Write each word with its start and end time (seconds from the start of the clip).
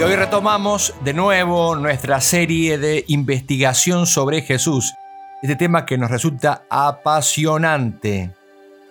Y 0.00 0.02
hoy 0.02 0.16
retomamos 0.16 0.94
de 1.04 1.12
nuevo 1.12 1.76
nuestra 1.76 2.22
serie 2.22 2.78
de 2.78 3.04
investigación 3.08 4.06
sobre 4.06 4.40
Jesús, 4.40 4.94
este 5.42 5.56
tema 5.56 5.84
que 5.84 5.98
nos 5.98 6.10
resulta 6.10 6.62
apasionante. 6.70 8.34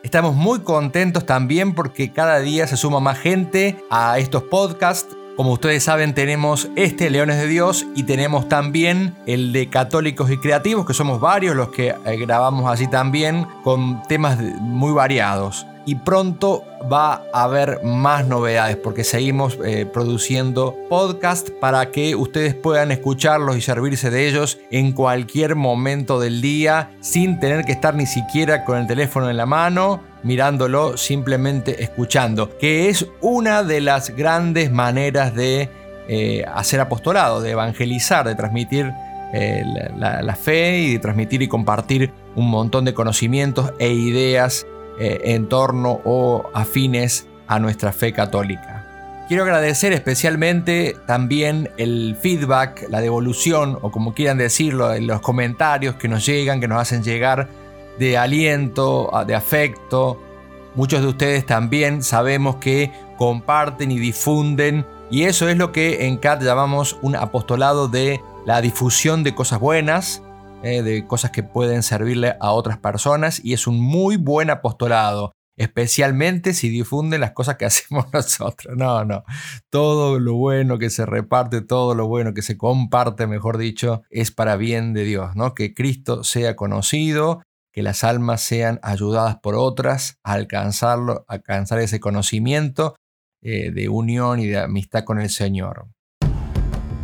Estamos 0.04 0.36
muy 0.36 0.60
contentos 0.60 1.26
también 1.26 1.74
porque 1.74 2.14
cada 2.14 2.40
día 2.42 2.68
se 2.68 2.78
suma 2.78 3.00
más 3.00 3.18
gente 3.18 3.76
a 3.90 4.20
estos 4.20 4.44
podcasts. 4.44 5.18
Como 5.36 5.54
ustedes 5.54 5.84
saben, 5.84 6.14
tenemos 6.14 6.70
este 6.76 7.10
Leones 7.10 7.38
de 7.38 7.48
Dios 7.48 7.88
y 7.96 8.04
tenemos 8.04 8.48
también 8.48 9.16
el 9.26 9.52
de 9.52 9.68
Católicos 9.68 10.30
y 10.30 10.38
Creativos, 10.38 10.86
que 10.86 10.94
somos 10.94 11.20
varios 11.20 11.56
los 11.56 11.70
que 11.70 11.88
eh, 11.88 12.18
grabamos 12.18 12.72
así 12.72 12.88
también, 12.88 13.48
con 13.64 14.04
temas 14.04 14.38
muy 14.60 14.94
variados 14.94 15.66
y 15.90 15.96
pronto 15.96 16.66
va 16.82 17.24
a 17.34 17.46
haber 17.46 17.84
más 17.84 18.28
novedades 18.28 18.78
porque 18.78 19.04
seguimos 19.04 19.58
eh, 19.66 19.88
produciendo 19.92 20.78
podcast 20.88 21.50
para 21.50 21.90
que 21.90 22.14
ustedes 22.14 22.54
puedan 22.54 22.92
escucharlos 22.92 23.58
y 23.58 23.62
servirse 23.62 24.12
de 24.12 24.28
ellos 24.28 24.60
en 24.70 24.92
cualquier 24.92 25.56
momento 25.56 26.20
del 26.20 26.42
día 26.42 26.92
sin 27.02 27.40
tener 27.40 27.66
que 27.66 27.72
estar 27.72 27.96
ni 27.96 28.06
siquiera 28.06 28.66
con 28.66 28.78
el 28.78 28.86
teléfono 28.86 29.32
en 29.32 29.38
la 29.38 29.48
mano 29.48 30.04
mirándolo, 30.22 30.96
simplemente 30.96 31.82
escuchando, 31.84 32.56
que 32.60 32.90
es 32.90 33.08
una 33.20 33.64
de 33.64 33.82
las 33.82 34.12
grandes 34.12 34.70
maneras 34.70 35.34
de 35.34 35.72
eh, 36.08 36.46
hacer 36.54 36.82
apostolado, 36.82 37.42
de 37.42 37.50
evangelizar, 37.50 38.28
de 38.28 38.36
transmitir 38.36 38.94
eh, 39.34 39.64
la 39.98 40.36
fe 40.36 40.82
y 40.82 40.94
de 40.94 41.00
transmitir 41.00 41.42
y 41.42 41.48
compartir 41.48 42.12
un 42.36 42.48
montón 42.48 42.86
de 42.86 42.94
conocimientos 42.94 43.74
e 43.80 43.92
ideas 43.92 44.68
eh, 45.00 45.22
en 45.24 45.48
torno 45.48 46.02
o 46.04 46.50
afines 46.54 47.28
a 47.48 47.60
nuestra 47.60 47.92
fe 47.92 48.14
católica. 48.14 48.86
Quiero 49.28 49.44
agradecer 49.44 49.94
especialmente 49.94 50.96
también 51.06 51.70
el 51.78 52.18
feedback, 52.20 52.88
la 52.90 53.00
devolución 53.00 53.78
o 53.82 53.92
como 53.92 54.14
quieran 54.14 54.40
decirlo, 54.40 54.98
los 55.00 55.22
comentarios 55.22 55.96
que 55.96 56.08
nos 56.08 56.26
llegan, 56.26 56.60
que 56.60 56.68
nos 56.68 56.82
hacen 56.82 57.04
llegar 57.04 57.48
de 58.00 58.18
aliento, 58.18 59.12
de 59.28 59.36
afecto. 59.36 60.20
Muchos 60.74 61.02
de 61.02 61.08
ustedes 61.08 61.46
también 61.46 62.02
sabemos 62.02 62.56
que 62.56 62.92
comparten 63.18 63.92
y 63.92 64.00
difunden 64.00 64.86
y 65.12 65.24
eso 65.24 65.50
es 65.50 65.58
lo 65.58 65.72
que 65.72 66.06
en 66.08 66.18
CAT 66.18 66.44
llamamos 66.44 66.98
un 67.02 67.16
apostolado 67.16 67.88
de 67.88 68.22
la 68.46 68.62
difusión 68.62 69.24
de 69.24 69.34
cosas 69.34 69.60
buenas, 69.60 70.22
eh, 70.64 70.84
de 70.84 71.08
cosas 71.08 71.32
que 71.32 71.44
pueden 71.44 71.84
servirle 71.84 72.36
a 72.42 72.52
otras 72.52 72.78
personas 72.78 73.40
y 73.44 73.54
es 73.54 73.66
un 73.68 73.80
muy 73.80 74.18
buen 74.18 74.50
apostolado, 74.50 75.32
especialmente 75.58 76.54
si 76.54 76.70
difunden 76.70 77.22
las 77.22 77.32
cosas 77.32 77.56
que 77.56 77.66
hacemos 77.66 78.08
nosotros. 78.12 78.76
No, 78.76 79.06
no, 79.06 79.24
todo 79.70 80.20
lo 80.20 80.36
bueno 80.36 80.78
que 80.78 80.90
se 80.90 81.06
reparte, 81.06 81.62
todo 81.62 81.96
lo 81.96 82.08
bueno 82.08 82.34
que 82.34 82.42
se 82.42 82.58
comparte, 82.58 83.28
mejor 83.28 83.58
dicho, 83.58 84.02
es 84.10 84.32
para 84.32 84.58
bien 84.58 84.94
de 84.94 85.06
Dios, 85.06 85.36
¿no? 85.36 85.54
Que 85.54 85.74
Cristo 85.74 86.24
sea 86.24 86.56
conocido, 86.56 87.42
que 87.72 87.84
las 87.84 88.04
almas 88.04 88.42
sean 88.42 88.80
ayudadas 88.84 89.38
por 89.38 89.56
otras 89.56 90.18
a 90.24 90.34
alcanzarlo, 90.34 91.26
a 91.28 91.36
alcanzar 91.36 91.80
ese 91.80 92.00
conocimiento 92.00 92.96
eh, 93.42 93.72
de 93.72 93.88
unión 93.88 94.42
y 94.42 94.48
de 94.48 94.60
amistad 94.60 95.06
con 95.06 95.22
el 95.22 95.30
Señor. 95.30 95.88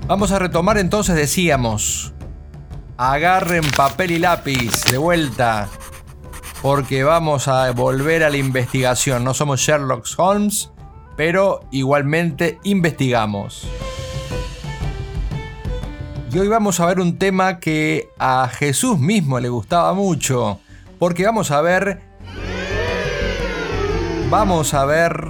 Vamos 0.08 0.32
a 0.32 0.40
retomar 0.40 0.78
entonces, 0.78 1.16
decíamos, 1.16 2.15
agarren 2.98 3.64
papel 3.76 4.12
y 4.12 4.20
lápiz 4.20 4.84
de 4.90 4.98
vuelta, 4.98 5.68
porque 6.62 7.04
vamos 7.04 7.48
a 7.48 7.72
volver 7.72 8.24
a 8.24 8.30
la 8.30 8.38
investigación. 8.38 9.24
No 9.24 9.34
somos 9.34 9.60
Sherlock 9.60 10.06
Holmes, 10.18 10.72
pero 11.16 11.62
igualmente 11.72 12.60
investigamos. 12.64 13.68
Y 16.32 16.40
hoy 16.40 16.48
vamos 16.48 16.80
a 16.80 16.86
ver 16.86 17.00
un 17.00 17.18
tema 17.18 17.60
que 17.60 18.10
a 18.20 18.50
Jesús 18.50 19.00
mismo 19.00 19.40
le 19.40 19.50
gustaba 19.50 19.94
mucho, 19.94 20.60
porque 21.00 21.26
vamos 21.26 21.52
a 21.52 21.62
ver... 21.62 22.02
Vamos 24.30 24.74
a 24.74 24.86
ver 24.86 25.28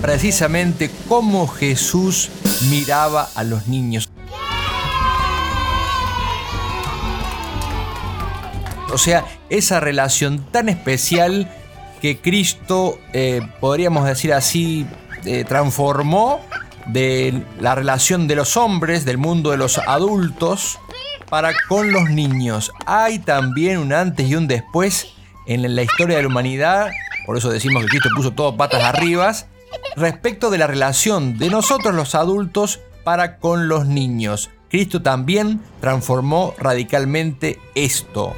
precisamente 0.00 0.88
cómo 1.08 1.48
Jesús 1.48 2.30
miraba 2.70 3.28
a 3.34 3.42
los 3.42 3.66
niños. 3.66 4.08
O 8.92 8.98
sea, 8.98 9.24
esa 9.50 9.80
relación 9.80 10.44
tan 10.50 10.68
especial 10.68 11.50
que 12.00 12.18
Cristo, 12.18 12.98
eh, 13.12 13.40
podríamos 13.60 14.06
decir 14.06 14.32
así, 14.32 14.86
eh, 15.24 15.44
transformó 15.44 16.40
de 16.86 17.42
la 17.60 17.74
relación 17.74 18.28
de 18.28 18.36
los 18.36 18.56
hombres, 18.56 19.04
del 19.04 19.18
mundo 19.18 19.50
de 19.50 19.56
los 19.56 19.78
adultos, 19.78 20.78
para 21.28 21.52
con 21.68 21.92
los 21.92 22.08
niños. 22.08 22.72
Hay 22.86 23.18
también 23.18 23.78
un 23.78 23.92
antes 23.92 24.28
y 24.28 24.34
un 24.34 24.48
después 24.48 25.08
en 25.46 25.74
la 25.74 25.82
historia 25.82 26.16
de 26.16 26.22
la 26.22 26.28
humanidad, 26.28 26.90
por 27.26 27.36
eso 27.36 27.50
decimos 27.50 27.82
que 27.82 27.88
Cristo 27.88 28.08
puso 28.14 28.32
todo 28.32 28.56
patas 28.56 28.82
arriba, 28.84 29.32
respecto 29.96 30.50
de 30.50 30.58
la 30.58 30.66
relación 30.66 31.36
de 31.36 31.50
nosotros 31.50 31.94
los 31.94 32.14
adultos 32.14 32.80
para 33.04 33.38
con 33.38 33.68
los 33.68 33.86
niños. 33.86 34.50
Cristo 34.70 35.02
también 35.02 35.60
transformó 35.80 36.54
radicalmente 36.58 37.58
esto. 37.74 38.34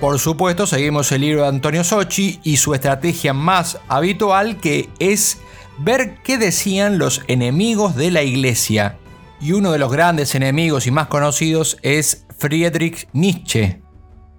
Por 0.00 0.20
supuesto, 0.20 0.68
seguimos 0.68 1.10
el 1.10 1.22
libro 1.22 1.42
de 1.42 1.48
Antonio 1.48 1.82
Sochi 1.82 2.38
y 2.44 2.58
su 2.58 2.72
estrategia 2.72 3.32
más 3.32 3.80
habitual 3.88 4.58
que 4.58 4.88
es 5.00 5.40
ver 5.78 6.18
qué 6.22 6.38
decían 6.38 6.98
los 6.98 7.22
enemigos 7.26 7.96
de 7.96 8.12
la 8.12 8.22
iglesia. 8.22 8.96
Y 9.40 9.52
uno 9.52 9.72
de 9.72 9.78
los 9.80 9.90
grandes 9.90 10.36
enemigos 10.36 10.86
y 10.86 10.92
más 10.92 11.08
conocidos 11.08 11.78
es 11.82 12.26
Friedrich 12.38 13.08
Nietzsche. 13.12 13.82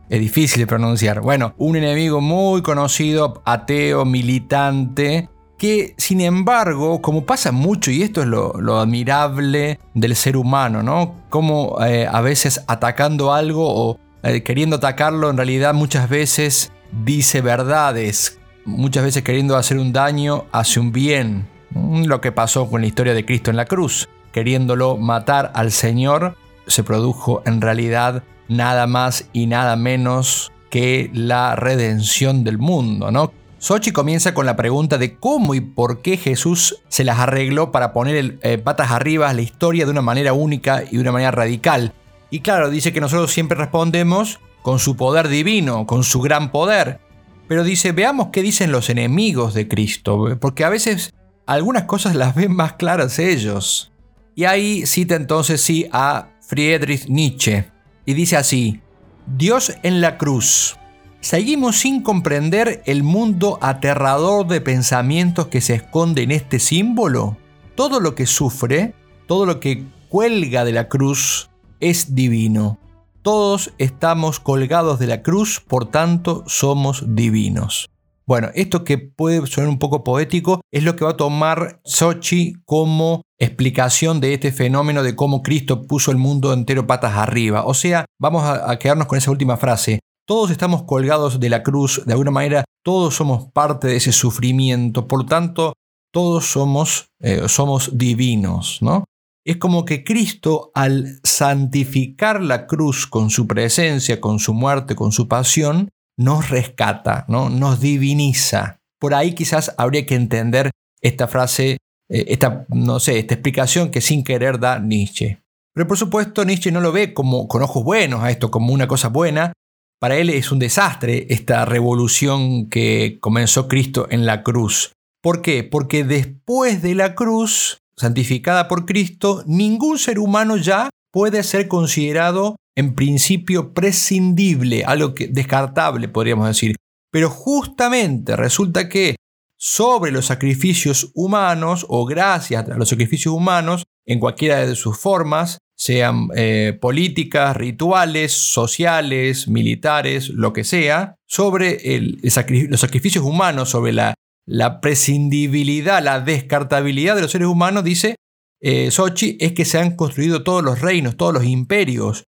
Es 0.08 0.20
difícil 0.22 0.60
de 0.60 0.68
pronunciar. 0.68 1.20
Bueno, 1.20 1.54
un 1.58 1.76
enemigo 1.76 2.22
muy 2.22 2.62
conocido, 2.62 3.42
ateo, 3.44 4.06
militante, 4.06 5.28
que 5.58 5.94
sin 5.98 6.22
embargo, 6.22 7.02
como 7.02 7.26
pasa 7.26 7.52
mucho, 7.52 7.92
y 7.92 8.02
esto 8.02 8.22
es 8.22 8.28
lo, 8.28 8.80
admirable 8.80 9.78
del 9.94 10.16
ser 10.16 10.38
humano, 10.38 10.84
¿no? 10.84 11.16
Como 11.30 11.84
eh, 11.86 12.08
a 12.10 12.22
veces 12.22 12.64
atacando 12.68 13.34
algo 13.34 13.66
o 13.68 14.00
eh, 14.24 14.44
queriendo 14.44 14.78
atacarlo, 14.78 15.30
en 15.30 15.38
realidad 15.38 15.74
muchas 15.74 16.10
veces 16.10 16.72
dice 16.92 17.42
verdades, 17.42 18.40
muchas 18.66 19.04
veces 19.04 19.24
queriendo 19.24 19.56
hacer 19.58 19.78
un 19.78 19.94
daño, 19.94 20.46
hace 20.52 20.80
un 20.80 20.92
bien. 20.92 21.48
Lo 21.74 22.20
que 22.20 22.32
pasó 22.32 22.70
con 22.70 22.82
la 22.82 22.88
historia 22.88 23.14
de 23.14 23.26
Cristo 23.26 23.52
en 23.52 23.58
la 23.58 23.66
cruz, 23.66 24.10
queriéndolo 24.32 24.98
matar 24.98 25.52
al 25.54 25.72
Señor, 25.72 26.36
se 26.68 26.84
produjo 26.84 27.42
en 27.46 27.62
realidad 27.62 28.24
nada 28.48 28.88
más 28.88 29.30
y 29.34 29.46
nada 29.46 29.76
menos 29.76 30.52
que 30.70 31.10
la 31.14 31.56
redención 31.56 32.44
del 32.44 32.58
mundo, 32.58 33.12
¿no? 33.12 33.32
Sochi 33.60 33.92
comienza 33.92 34.34
con 34.34 34.46
la 34.46 34.56
pregunta 34.56 34.98
de 34.98 35.16
cómo 35.16 35.54
y 35.54 35.60
por 35.60 36.02
qué 36.02 36.16
Jesús 36.16 36.78
se 36.88 37.04
las 37.04 37.20
arregló 37.20 37.72
para 37.72 37.92
poner 37.92 38.40
eh, 38.42 38.58
patas 38.58 38.92
arriba 38.92 39.34
la 39.34 39.42
historia 39.42 39.84
de 39.84 39.92
una 39.92 40.02
manera 40.02 40.32
única 40.32 40.84
y 40.90 40.96
de 40.96 41.02
una 41.02 41.12
manera 41.12 41.32
radical. 41.32 41.94
Y 42.30 42.42
claro, 42.42 42.70
dice 42.70 42.94
que 42.94 43.02
nosotros 43.02 43.32
siempre 43.32 43.58
respondemos 43.58 44.40
con 44.62 44.80
su 44.80 44.96
poder 44.96 45.28
divino, 45.30 45.86
con 45.86 46.04
su 46.04 46.22
gran 46.22 46.52
poder. 46.52 47.00
Pero 47.48 47.64
dice, 47.64 47.92
veamos 47.92 48.28
qué 48.32 48.42
dicen 48.42 48.72
los 48.72 48.90
enemigos 48.90 49.54
de 49.54 49.68
Cristo, 49.68 50.38
porque 50.40 50.64
a 50.64 50.70
veces 50.70 51.14
algunas 51.48 51.84
cosas 51.86 52.16
las 52.16 52.36
ven 52.36 52.56
más 52.56 52.74
claras 52.74 53.18
ellos. 53.18 53.92
Y 54.36 54.46
ahí 54.46 54.86
cita 54.86 55.16
entonces 55.16 55.62
sí 55.62 55.88
a 55.92 56.30
Friedrich 56.42 57.08
Nietzsche, 57.08 57.72
y 58.06 58.14
dice 58.14 58.38
así, 58.38 58.82
Dios 59.26 59.74
en 59.84 60.02
la 60.02 60.18
cruz. 60.18 60.78
Seguimos 61.22 61.78
sin 61.80 62.02
comprender 62.02 62.82
el 62.86 63.04
mundo 63.04 63.60
aterrador 63.62 64.48
de 64.48 64.62
pensamientos 64.62 65.48
que 65.48 65.60
se 65.60 65.76
esconde 65.76 66.24
en 66.24 66.32
este 66.32 66.60
símbolo. 66.60 67.38
Todo 67.76 68.00
lo 68.00 68.16
que 68.16 68.26
sufre, 68.26 68.94
todo 69.28 69.46
lo 69.46 69.60
que 69.60 69.84
cuelga 70.08 70.64
de 70.64 70.72
la 70.72 70.88
cruz, 70.88 71.50
es 71.80 72.16
divino. 72.16 72.80
Todos 73.22 73.74
estamos 73.78 74.40
colgados 74.40 75.00
de 75.00 75.08
la 75.08 75.22
cruz, 75.22 75.60
por 75.60 75.86
tanto 75.86 76.44
somos 76.48 77.04
divinos. 77.16 77.90
Bueno, 78.26 78.50
esto 78.54 78.84
que 78.84 79.00
puede 79.00 79.46
sonar 79.48 79.70
un 79.70 79.80
poco 79.80 80.04
poético 80.04 80.62
es 80.72 80.84
lo 80.84 80.96
que 80.96 81.04
va 81.04 81.12
a 81.12 81.18
tomar 81.18 81.82
Sochi 81.84 82.54
como 82.64 83.24
explicación 83.40 84.22
de 84.22 84.36
este 84.36 84.52
fenómeno 84.52 85.02
de 85.02 85.16
cómo 85.16 85.42
Cristo 85.42 85.88
puso 85.88 86.12
el 86.12 86.18
mundo 86.18 86.54
entero 86.54 86.86
patas 86.86 87.16
arriba. 87.16 87.66
O 87.66 87.74
sea, 87.74 88.06
vamos 88.20 88.44
a, 88.44 88.78
quedarnos 88.78 89.08
con 89.08 89.18
esa 89.18 89.32
última 89.32 89.58
frase. 89.58 90.00
Todos 90.28 90.52
estamos 90.52 90.84
colgados 90.84 91.40
de 91.40 91.50
la 91.50 91.64
cruz, 91.64 92.04
de 92.06 92.14
alguna 92.14 92.30
manera 92.30 92.66
todos 92.84 93.16
somos 93.16 93.52
parte 93.52 93.88
de 93.88 93.96
ese 93.96 94.12
sufrimiento, 94.12 95.08
por 95.08 95.26
tanto 95.26 95.74
todos 96.14 96.46
somos, 96.52 97.08
eh, 97.20 97.48
somos 97.48 97.98
divinos, 97.98 98.78
¿no? 98.82 99.06
Es 99.50 99.58
como 99.58 99.84
que 99.84 100.04
Cristo 100.04 100.70
al 100.76 101.20
santificar 101.24 102.40
la 102.40 102.68
cruz 102.68 103.08
con 103.08 103.32
su 103.32 103.48
presencia, 103.48 104.22
con 104.22 104.38
su 104.38 104.54
muerte, 104.54 104.94
con 104.96 105.12
su 105.12 105.28
pasión, 105.28 105.90
nos 106.20 106.52
rescata, 106.52 107.26
¿no? 107.28 107.50
nos 107.50 107.80
diviniza. 107.80 108.78
Por 109.00 109.16
ahí 109.16 109.34
quizás 109.34 109.74
habría 109.80 110.06
que 110.06 110.14
entender 110.14 110.70
esta 111.02 111.28
frase, 111.28 111.78
eh, 112.12 112.26
esta, 112.28 112.68
no 112.70 113.00
sé, 113.00 113.18
esta 113.18 113.34
explicación 113.34 113.90
que 113.90 114.02
sin 114.02 114.24
querer 114.24 114.60
da 114.60 114.78
Nietzsche. 114.78 115.42
Pero 115.74 115.88
por 115.88 115.98
supuesto 115.98 116.46
Nietzsche 116.46 116.72
no 116.72 116.80
lo 116.80 116.92
ve 116.92 117.16
como, 117.16 117.48
con 117.48 117.64
ojos 117.64 117.84
buenos 117.84 118.22
a 118.22 118.30
esto, 118.30 118.52
como 118.52 118.72
una 118.72 118.88
cosa 118.88 119.08
buena. 119.08 119.54
Para 120.00 120.18
él 120.18 120.30
es 120.30 120.52
un 120.52 120.60
desastre 120.60 121.26
esta 121.32 121.66
revolución 121.66 122.70
que 122.70 123.18
comenzó 123.20 123.68
Cristo 123.68 124.06
en 124.12 124.28
la 124.28 124.44
cruz. 124.44 124.94
¿Por 125.24 125.42
qué? 125.42 125.64
Porque 125.64 126.04
después 126.04 126.84
de 126.84 126.94
la 126.94 127.16
cruz 127.16 127.79
santificada 128.00 128.68
por 128.68 128.86
Cristo, 128.86 129.44
ningún 129.46 130.00
ser 130.00 130.20
humano 130.20 130.58
ya 130.58 130.90
puede 131.12 131.44
ser 131.44 131.68
considerado 131.68 132.56
en 132.76 132.96
principio 132.96 133.74
prescindible, 133.74 134.86
algo 134.86 135.14
que, 135.14 135.28
descartable 135.28 136.08
podríamos 136.08 136.48
decir. 136.48 136.76
Pero 137.12 137.30
justamente 137.30 138.36
resulta 138.36 138.88
que 138.88 139.18
sobre 139.58 140.12
los 140.12 140.28
sacrificios 140.28 141.12
humanos 141.14 141.86
o 141.90 142.06
gracias 142.06 142.70
a 142.70 142.78
los 142.78 142.88
sacrificios 142.88 143.34
humanos, 143.34 143.84
en 144.06 144.20
cualquiera 144.20 144.66
de 144.66 144.76
sus 144.76 144.98
formas, 144.98 145.58
sean 145.76 146.30
eh, 146.36 146.78
políticas, 146.80 147.56
rituales, 147.58 148.32
sociales, 148.32 149.48
militares, 149.50 150.30
lo 150.30 150.54
que 150.54 150.64
sea, 150.64 151.16
sobre 151.28 151.80
los 152.22 152.80
sacrificios 152.80 153.26
humanos, 153.26 153.70
sobre 153.70 153.92
la 153.92 154.14
la 154.50 154.82
prescindibilidad, 154.82 156.04
la 156.04 156.22
descartabilidad 156.22 157.16
de 157.16 157.22
los 157.22 157.32
seres 157.32 157.48
humanos, 157.48 157.84
dice 157.84 158.16
eh, 158.62 158.90
es 158.90 159.54
que 159.54 159.64
se 159.64 159.78
han 159.78 159.96
construido 159.96 160.44
todos 160.44 160.64
los 160.64 160.82
reinos, 160.82 161.16
todos 161.16 161.34
los 161.34 161.46
imperios. 161.46 162.24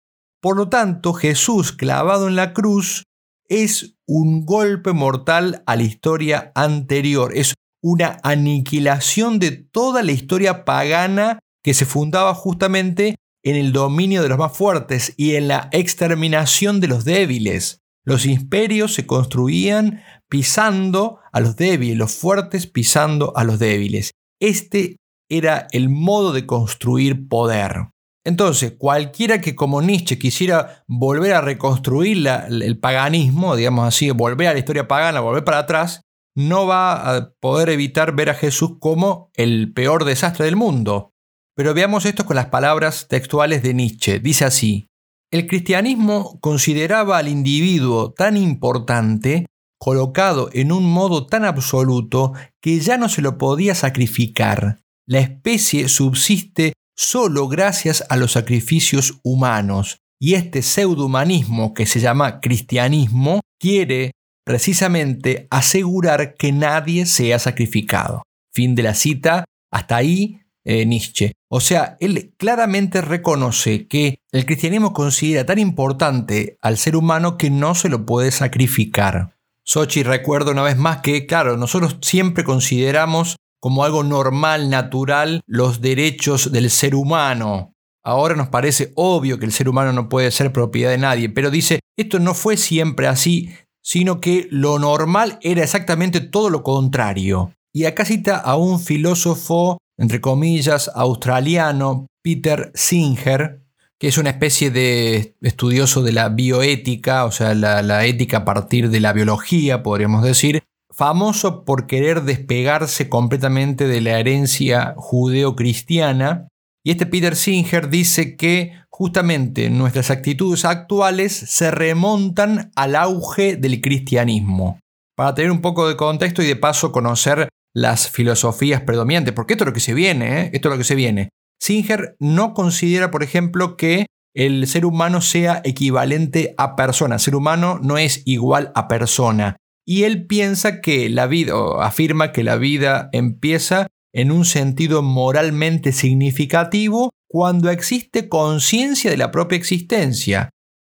Por 0.42 0.56
lo 0.56 0.68
tanto, 0.68 1.12
Jesús 1.12 1.72
clavado 1.72 2.26
en 2.26 2.34
la 2.34 2.52
cruz 2.52 3.04
es 3.48 3.94
un 4.06 4.44
golpe 4.44 4.92
mortal 4.92 5.62
a 5.66 5.76
la 5.76 5.84
historia 5.84 6.50
anterior, 6.56 7.32
es 7.36 7.54
una 7.80 8.18
aniquilación 8.24 9.38
de 9.38 9.52
toda 9.52 10.02
la 10.02 10.10
historia 10.10 10.64
pagana 10.64 11.38
que 11.62 11.72
se 11.72 11.86
fundaba 11.86 12.34
justamente 12.34 13.14
en 13.44 13.54
el 13.54 13.72
dominio 13.72 14.22
de 14.22 14.28
los 14.28 14.38
más 14.38 14.56
fuertes 14.56 15.14
y 15.16 15.36
en 15.36 15.46
la 15.46 15.68
exterminación 15.70 16.80
de 16.80 16.88
los 16.88 17.04
débiles. 17.04 17.80
Los 18.08 18.24
imperios 18.24 18.94
se 18.94 19.06
construían 19.06 20.02
pisando 20.30 21.18
a 21.30 21.40
los 21.40 21.56
débiles, 21.56 21.98
los 21.98 22.14
fuertes 22.14 22.66
pisando 22.66 23.36
a 23.36 23.44
los 23.44 23.58
débiles. 23.58 24.12
Este 24.40 24.96
era 25.28 25.66
el 25.72 25.90
modo 25.90 26.32
de 26.32 26.46
construir 26.46 27.28
poder. 27.28 27.90
Entonces, 28.24 28.72
cualquiera 28.78 29.42
que 29.42 29.54
como 29.54 29.82
Nietzsche 29.82 30.18
quisiera 30.18 30.84
volver 30.88 31.34
a 31.34 31.42
reconstruir 31.42 32.26
el 32.26 32.78
paganismo, 32.78 33.56
digamos 33.56 33.86
así, 33.86 34.10
volver 34.10 34.48
a 34.48 34.52
la 34.54 34.58
historia 34.60 34.88
pagana, 34.88 35.20
volver 35.20 35.44
para 35.44 35.58
atrás, 35.58 36.00
no 36.34 36.66
va 36.66 37.14
a 37.14 37.32
poder 37.40 37.68
evitar 37.68 38.16
ver 38.16 38.30
a 38.30 38.34
Jesús 38.34 38.78
como 38.80 39.30
el 39.34 39.74
peor 39.74 40.06
desastre 40.06 40.46
del 40.46 40.56
mundo. 40.56 41.12
Pero 41.54 41.74
veamos 41.74 42.06
esto 42.06 42.24
con 42.24 42.36
las 42.36 42.46
palabras 42.46 43.06
textuales 43.06 43.62
de 43.62 43.74
Nietzsche. 43.74 44.18
Dice 44.18 44.46
así, 44.46 44.87
el 45.30 45.46
cristianismo 45.46 46.38
consideraba 46.40 47.18
al 47.18 47.28
individuo 47.28 48.12
tan 48.12 48.36
importante 48.36 49.46
colocado 49.78 50.50
en 50.52 50.72
un 50.72 50.90
modo 50.90 51.26
tan 51.26 51.44
absoluto 51.44 52.32
que 52.60 52.80
ya 52.80 52.96
no 52.96 53.08
se 53.08 53.22
lo 53.22 53.38
podía 53.38 53.74
sacrificar. 53.74 54.80
La 55.06 55.20
especie 55.20 55.88
subsiste 55.88 56.72
solo 56.96 57.46
gracias 57.48 58.04
a 58.08 58.16
los 58.16 58.32
sacrificios 58.32 59.20
humanos, 59.22 59.98
y 60.20 60.34
este 60.34 60.62
pseudohumanismo 60.62 61.74
que 61.74 61.86
se 61.86 62.00
llama 62.00 62.40
cristianismo 62.40 63.40
quiere 63.60 64.10
precisamente 64.44 65.46
asegurar 65.50 66.34
que 66.34 66.50
nadie 66.52 67.06
sea 67.06 67.38
sacrificado. 67.38 68.22
Fin 68.52 68.74
de 68.74 68.82
la 68.82 68.94
cita, 68.94 69.44
hasta 69.70 69.96
ahí 69.96 70.40
eh, 70.68 70.84
Nietzsche. 70.84 71.32
O 71.48 71.60
sea, 71.60 71.96
él 71.98 72.34
claramente 72.36 73.00
reconoce 73.00 73.88
que 73.88 74.20
el 74.32 74.44
cristianismo 74.44 74.92
considera 74.92 75.46
tan 75.46 75.58
importante 75.58 76.58
al 76.60 76.76
ser 76.76 76.94
humano 76.94 77.38
que 77.38 77.48
no 77.48 77.74
se 77.74 77.88
lo 77.88 78.04
puede 78.04 78.30
sacrificar. 78.30 79.34
Sochi 79.64 80.02
recuerdo 80.02 80.50
una 80.50 80.62
vez 80.62 80.76
más 80.76 80.98
que, 80.98 81.24
claro, 81.24 81.56
nosotros 81.56 81.96
siempre 82.02 82.44
consideramos 82.44 83.36
como 83.60 83.82
algo 83.82 84.04
normal, 84.04 84.68
natural, 84.68 85.40
los 85.46 85.80
derechos 85.80 86.52
del 86.52 86.68
ser 86.68 86.94
humano. 86.94 87.72
Ahora 88.04 88.36
nos 88.36 88.48
parece 88.48 88.92
obvio 88.94 89.38
que 89.38 89.46
el 89.46 89.52
ser 89.52 89.70
humano 89.70 89.94
no 89.94 90.10
puede 90.10 90.30
ser 90.30 90.52
propiedad 90.52 90.90
de 90.90 90.98
nadie, 90.98 91.30
pero 91.30 91.50
dice, 91.50 91.80
esto 91.96 92.18
no 92.18 92.34
fue 92.34 92.58
siempre 92.58 93.06
así, 93.06 93.54
sino 93.82 94.20
que 94.20 94.48
lo 94.50 94.78
normal 94.78 95.38
era 95.40 95.62
exactamente 95.62 96.20
todo 96.20 96.50
lo 96.50 96.62
contrario. 96.62 97.54
Y 97.72 97.86
acá 97.86 98.04
cita 98.04 98.36
a 98.36 98.56
un 98.56 98.80
filósofo, 98.80 99.78
entre 99.98 100.20
comillas, 100.20 100.90
australiano, 100.94 102.06
Peter 102.22 102.70
Singer, 102.74 103.62
que 103.98 104.08
es 104.08 104.16
una 104.16 104.30
especie 104.30 104.70
de 104.70 105.36
estudioso 105.42 106.02
de 106.02 106.12
la 106.12 106.28
bioética, 106.28 107.24
o 107.24 107.32
sea, 107.32 107.54
la, 107.54 108.06
ética 108.06 108.38
a 108.38 108.44
partir 108.44 108.90
de 108.90 109.00
la 109.00 109.12
biología, 109.12 109.82
podríamos 109.82 110.22
decir, 110.22 110.62
famoso 110.90 111.64
por 111.64 111.86
querer 111.86 112.22
despegarse 112.22 113.08
completamente 113.08 113.88
de 113.88 114.00
la 114.00 114.20
herencia 114.20 114.94
judeo-cristiana. 114.96 116.48
Y 116.84 116.92
este 116.92 117.06
Peter 117.06 117.34
Singer 117.34 117.88
dice 117.88 118.36
que 118.36 118.72
justamente 118.88 119.68
nuestras 119.68 120.10
actitudes 120.10 120.64
actuales 120.64 121.32
se 121.32 121.72
remontan 121.72 122.70
al 122.76 122.94
auge 122.94 123.56
del 123.56 123.80
cristianismo. 123.80 124.78
Para 125.16 125.34
tener 125.34 125.50
un 125.50 125.60
poco 125.60 125.88
de 125.88 125.96
contexto 125.96 126.42
y 126.42 126.46
de 126.46 126.56
paso 126.56 126.92
conocer 126.92 127.48
las 127.80 128.10
filosofías 128.10 128.82
predominantes, 128.82 129.34
porque 129.34 129.54
esto 129.54 129.64
es 129.64 129.68
lo 129.68 129.74
que 129.74 129.80
se 129.80 129.94
viene, 129.94 130.40
¿eh? 130.40 130.50
esto 130.52 130.68
es 130.68 130.72
lo 130.72 130.78
que 130.78 130.84
se 130.84 130.94
viene. 130.94 131.30
Singer 131.60 132.16
no 132.20 132.54
considera, 132.54 133.10
por 133.10 133.22
ejemplo, 133.22 133.76
que 133.76 134.06
el 134.34 134.66
ser 134.66 134.84
humano 134.84 135.20
sea 135.20 135.60
equivalente 135.64 136.54
a 136.58 136.76
persona. 136.76 137.18
Ser 137.18 137.34
humano 137.34 137.80
no 137.82 137.98
es 137.98 138.22
igual 138.24 138.72
a 138.74 138.86
persona. 138.88 139.56
Y 139.86 140.04
él 140.04 140.26
piensa 140.26 140.80
que 140.80 141.08
la 141.08 141.26
vida, 141.26 141.56
o 141.56 141.80
afirma 141.80 142.32
que 142.32 142.44
la 142.44 142.56
vida 142.56 143.08
empieza 143.12 143.86
en 144.12 144.30
un 144.30 144.44
sentido 144.44 145.02
moralmente 145.02 145.92
significativo 145.92 147.10
cuando 147.28 147.70
existe 147.70 148.28
conciencia 148.28 149.10
de 149.10 149.16
la 149.16 149.30
propia 149.30 149.56
existencia. 149.56 150.50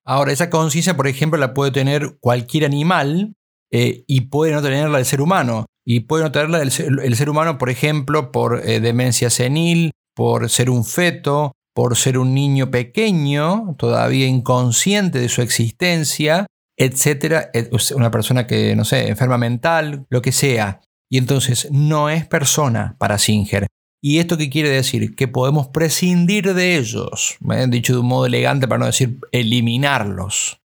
Ahora, 0.07 0.33
esa 0.33 0.51
conciencia, 0.51 0.97
por 0.97 1.09
ejemplo, 1.09 1.39
la 1.39 1.55
puede 1.55 1.71
tener 1.71 2.19
cualquier 2.21 2.65
animal 2.65 3.35
eh, 3.73 4.05
y 4.07 4.23
puede 4.23 4.53
no 4.53 4.63
tenerla 4.63 4.99
el 4.99 5.05
ser 5.05 5.21
humano. 5.21 5.67
Y 5.87 6.01
puede 6.01 6.25
no 6.25 6.57
el 6.57 6.71
ser, 6.71 7.31
humano, 7.31 7.59
por 7.59 7.71
ejemplo, 7.71 8.33
por 8.33 8.63
eh, 8.65 8.81
demencia 8.81 9.29
senil, 9.29 9.93
por 10.15 10.49
ser 10.49 10.71
un 10.71 10.85
feto, 10.85 11.53
por 11.75 11.97
ser 11.97 12.19
un 12.19 12.35
niño 12.35 12.71
pequeño, 12.71 13.75
todavía 13.79 14.27
inconsciente 14.27 15.19
de 15.19 15.29
su 15.29 15.43
existencia, 15.43 16.47
etcétera, 16.79 17.51
una 17.95 18.11
persona 18.11 18.47
que, 18.47 18.75
no 18.77 18.85
sé, 18.85 19.09
enferma 19.09 19.39
mental, 19.39 20.07
lo 20.09 20.23
que 20.23 20.33
sea. 20.33 20.81
Y 21.11 21.19
entonces 21.19 21.69
no 21.71 22.09
es 22.09 22.27
persona 22.27 22.97
para 22.99 23.19
Singer. 23.19 23.67
¿Y 24.03 24.19
esto 24.19 24.37
qué 24.37 24.51
quiere 24.51 24.69
decir? 24.69 25.15
Que 25.15 25.29
podemos 25.29 25.69
prescindir 25.69 26.55
de 26.55 26.77
ellos, 26.77 27.39
¿eh? 27.51 27.67
dicho 27.69 27.95
de 27.95 28.01
un 28.01 28.07
modo 28.07 28.27
elegante 28.27 28.69
para 28.69 28.81
no 28.81 28.87
decir 28.87 29.19
eliminarlos. 29.33 30.61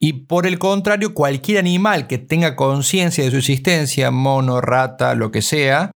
Y 0.00 0.24
por 0.24 0.46
el 0.46 0.58
contrario, 0.58 1.14
cualquier 1.14 1.58
animal 1.58 2.06
que 2.06 2.18
tenga 2.18 2.54
conciencia 2.54 3.24
de 3.24 3.30
su 3.30 3.38
existencia, 3.38 4.10
mono, 4.10 4.60
rata, 4.60 5.14
lo 5.14 5.30
que 5.30 5.42
sea, 5.42 5.90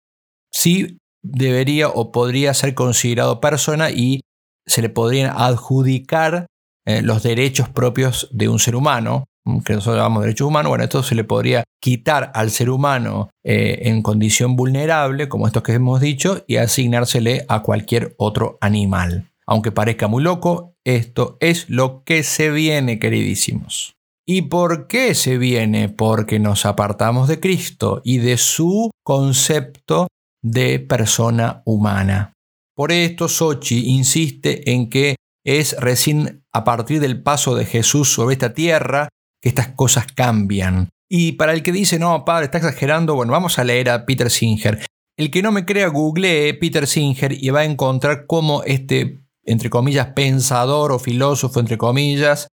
sí 0.52 0.98
debería 1.22 1.88
o 1.88 2.12
podría 2.12 2.54
ser 2.54 2.74
considerado 2.74 3.40
persona 3.40 3.90
y 3.90 4.22
se 4.66 4.82
le 4.82 4.88
podrían 4.88 5.34
adjudicar 5.36 6.46
eh, 6.86 7.02
los 7.02 7.22
derechos 7.22 7.68
propios 7.68 8.28
de 8.32 8.48
un 8.48 8.58
ser 8.58 8.74
humano, 8.74 9.24
que 9.64 9.74
nosotros 9.74 9.96
llamamos 9.96 10.22
derechos 10.22 10.46
humanos, 10.46 10.70
bueno, 10.70 10.84
esto 10.84 11.02
se 11.02 11.14
le 11.14 11.24
podría 11.24 11.64
quitar 11.80 12.30
al 12.34 12.50
ser 12.50 12.70
humano 12.70 13.30
eh, 13.44 13.80
en 13.84 14.02
condición 14.02 14.56
vulnerable, 14.56 15.28
como 15.28 15.46
estos 15.46 15.62
que 15.62 15.72
hemos 15.72 16.00
dicho, 16.00 16.44
y 16.46 16.56
asignársele 16.56 17.44
a 17.48 17.62
cualquier 17.62 18.14
otro 18.18 18.58
animal. 18.60 19.29
Aunque 19.50 19.72
parezca 19.72 20.06
muy 20.06 20.22
loco, 20.22 20.76
esto 20.84 21.36
es 21.40 21.68
lo 21.68 22.04
que 22.04 22.22
se 22.22 22.50
viene, 22.50 23.00
queridísimos. 23.00 23.96
¿Y 24.24 24.42
por 24.42 24.86
qué 24.86 25.16
se 25.16 25.38
viene? 25.38 25.88
Porque 25.88 26.38
nos 26.38 26.64
apartamos 26.64 27.26
de 27.26 27.40
Cristo 27.40 28.00
y 28.04 28.18
de 28.18 28.36
su 28.36 28.92
concepto 29.04 30.06
de 30.40 30.78
persona 30.78 31.62
humana. 31.64 32.32
Por 32.76 32.92
esto, 32.92 33.26
Sochi 33.26 33.88
insiste 33.88 34.70
en 34.70 34.88
que 34.88 35.16
es 35.44 35.76
recién 35.80 36.44
a 36.52 36.62
partir 36.62 37.00
del 37.00 37.20
paso 37.20 37.56
de 37.56 37.64
Jesús 37.64 38.12
sobre 38.12 38.34
esta 38.34 38.54
tierra 38.54 39.08
que 39.42 39.48
estas 39.48 39.68
cosas 39.68 40.06
cambian. 40.14 40.90
Y 41.10 41.32
para 41.32 41.54
el 41.54 41.64
que 41.64 41.72
dice, 41.72 41.98
no, 41.98 42.24
padre, 42.24 42.44
está 42.44 42.58
exagerando, 42.58 43.16
bueno, 43.16 43.32
vamos 43.32 43.58
a 43.58 43.64
leer 43.64 43.90
a 43.90 44.06
Peter 44.06 44.30
Singer. 44.30 44.86
El 45.18 45.32
que 45.32 45.42
no 45.42 45.50
me 45.50 45.66
crea, 45.66 45.88
googlee 45.88 46.54
Peter 46.54 46.86
Singer 46.86 47.32
y 47.32 47.50
va 47.50 47.60
a 47.60 47.64
encontrar 47.64 48.26
cómo 48.26 48.62
este, 48.62 49.18
entre 49.44 49.70
comillas, 49.70 50.08
pensador 50.08 50.92
o 50.92 50.98
filósofo, 50.98 51.60
entre 51.60 51.78
comillas, 51.78 52.48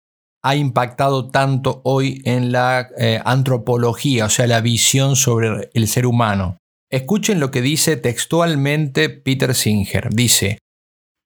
ha 0.42 0.56
impactado 0.56 1.30
tanto 1.30 1.80
hoy 1.84 2.20
en 2.24 2.52
la 2.52 2.88
eh, 2.98 3.20
antropología, 3.24 4.26
o 4.26 4.28
sea, 4.28 4.46
la 4.46 4.60
visión 4.60 5.16
sobre 5.16 5.70
el 5.72 5.88
ser 5.88 6.06
humano. 6.06 6.58
Escuchen 6.90 7.40
lo 7.40 7.50
que 7.50 7.62
dice 7.62 7.96
textualmente 7.96 9.08
Peter 9.08 9.54
Singer. 9.54 10.10
Dice, 10.10 10.58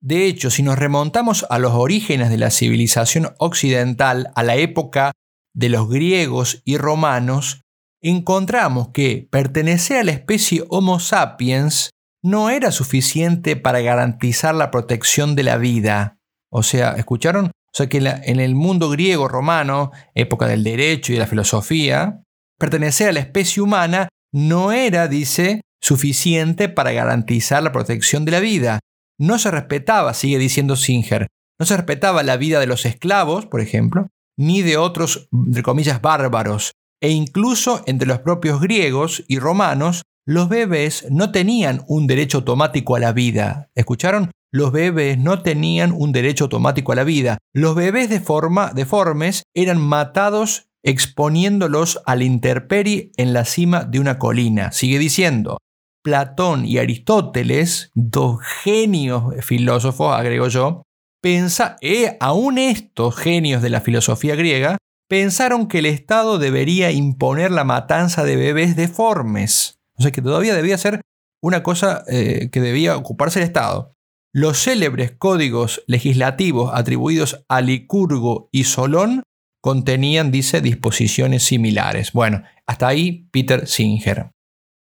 de 0.01 0.27
hecho, 0.27 0.51
si 0.51 0.63
nos 0.63 0.79
remontamos 0.79 1.45
a 1.51 1.59
los 1.59 1.73
orígenes 1.73 2.31
de 2.31 2.39
la 2.39 2.51
civilización 2.51 3.35
occidental, 3.39 4.31
a 4.37 4.45
la 4.45 4.55
época 4.55 5.13
de 5.55 5.69
los 5.69 5.89
griegos 5.89 6.63
y 6.65 6.77
romanos, 6.79 7.63
encontramos 8.01 8.91
que 8.91 9.27
pertenecer 9.29 9.99
a 9.99 10.05
la 10.05 10.13
especie 10.13 10.65
Homo 10.69 11.01
sapiens 11.01 11.91
no 12.23 12.51
era 12.51 12.73
suficiente 12.73 13.57
para 13.57 13.81
garantizar 13.81 14.55
la 14.55 14.71
protección 14.71 15.35
de 15.35 15.43
la 15.43 15.57
vida. 15.57 16.19
O 16.51 16.63
sea, 16.63 16.93
¿escucharon? 16.93 17.47
O 17.47 17.77
sea 17.77 17.89
que 17.89 17.99
en 17.99 18.41
el 18.41 18.55
mundo 18.55 18.91
griego 18.91 19.29
romano, 19.29 19.93
época 20.15 20.47
del 20.47 20.65
derecho 20.65 21.13
y 21.13 21.17
de 21.17 21.21
la 21.21 21.27
filosofía, 21.27 22.23
pertenecer 22.59 23.09
a 23.09 23.13
la 23.13 23.21
especie 23.21 23.63
humana 23.63 24.09
no 24.33 24.73
era, 24.73 25.07
dice, 25.07 25.61
suficiente 25.81 26.69
para 26.69 26.93
garantizar 26.93 27.63
la 27.63 27.73
protección 27.73 28.25
de 28.25 28.33
la 28.33 28.41
vida. 28.41 28.81
No 29.19 29.39
se 29.39 29.51
respetaba, 29.51 30.15
sigue 30.15 30.39
diciendo 30.39 30.77
Singer, 30.77 31.29
no 31.59 31.67
se 31.67 31.77
respetaba 31.77 32.23
la 32.23 32.37
vida 32.37 32.61
de 32.61 32.67
los 32.67 32.87
esclavos, 32.87 33.47
por 33.47 33.61
ejemplo, 33.61 34.09
ni 34.37 34.63
de 34.63 34.77
otros, 34.77 35.29
entre 35.33 35.63
comillas, 35.63 36.01
bárbaros. 36.01 36.73
E 37.01 37.11
incluso 37.11 37.83
entre 37.87 38.09
los 38.09 38.21
propios 38.21 38.61
griegos 38.61 39.25
y 39.29 39.39
romanos, 39.39 40.03
los 40.29 40.51
bebés 40.51 41.07
no 41.11 41.33
tenían 41.33 41.85
un 41.89 42.07
derecho 42.07 42.39
automático 42.39 42.95
a 42.95 43.01
la 43.01 43.13
vida. 43.13 43.71
¿Escucharon? 43.75 44.31
Los 44.53 44.73
bebés 44.73 45.17
no 45.17 45.41
tenían 45.41 45.91
un 45.91 46.13
derecho 46.13 46.45
automático 46.45 46.93
a 46.93 46.97
la 46.97 47.05
vida. 47.05 47.39
Los 47.55 47.75
bebés 47.75 48.11
de 48.11 48.21
forma, 48.21 48.73
deformes 48.75 49.45
eran 49.55 49.81
matados 49.81 50.69
exponiéndolos 50.83 52.03
a 52.05 52.15
la 52.15 52.25
intemperie 52.25 53.11
en 53.17 53.33
la 53.33 53.47
cima 53.47 53.85
de 53.85 54.01
una 54.01 54.19
colina. 54.19 54.71
Sigue 54.71 54.99
diciendo, 54.99 55.57
Platón 56.05 56.67
y 56.67 56.77
Aristóteles, 56.77 57.91
dos 57.95 58.43
genios 58.43 59.35
filósofos, 59.43 60.15
agrego 60.15 60.49
yo, 60.49 60.83
pensa, 61.23 61.79
eh, 61.81 62.19
aún 62.21 62.59
estos 62.59 63.17
genios 63.17 63.63
de 63.63 63.71
la 63.71 63.81
filosofía 63.81 64.37
griega 64.37 64.77
pensaron 65.09 65.69
que 65.69 65.79
el 65.79 65.87
Estado 65.87 66.39
debería 66.39 66.91
imponer 66.91 67.51
la 67.51 67.65
matanza 67.65 68.25
de 68.25 68.37
bebés 68.37 68.77
deformes. 68.77 69.78
O 69.99 70.03
sea 70.03 70.13
que 70.13 70.23
todavía 70.23 70.55
debía 70.55 70.79
ser 70.79 71.01
una 71.43 71.63
cosa 71.63 72.05
eh, 72.09 72.51
que 72.51 72.61
debía 72.61 72.97
ocuparse 72.97 73.41
el 73.41 73.47
Estado. 73.47 73.95
Los 74.33 74.63
célebres 74.63 75.13
códigos 75.13 75.83
legislativos 75.87 76.71
atribuidos 76.75 77.45
a 77.49 77.61
Licurgo 77.61 78.49
y 78.53 78.65
Solón 78.65 79.23
contenían, 79.63 80.31
dice, 80.31 80.61
disposiciones 80.61 81.43
similares. 81.43 82.13
Bueno, 82.13 82.43
hasta 82.67 82.89
ahí 82.89 83.29
Peter 83.33 83.67
Singer. 83.67 84.31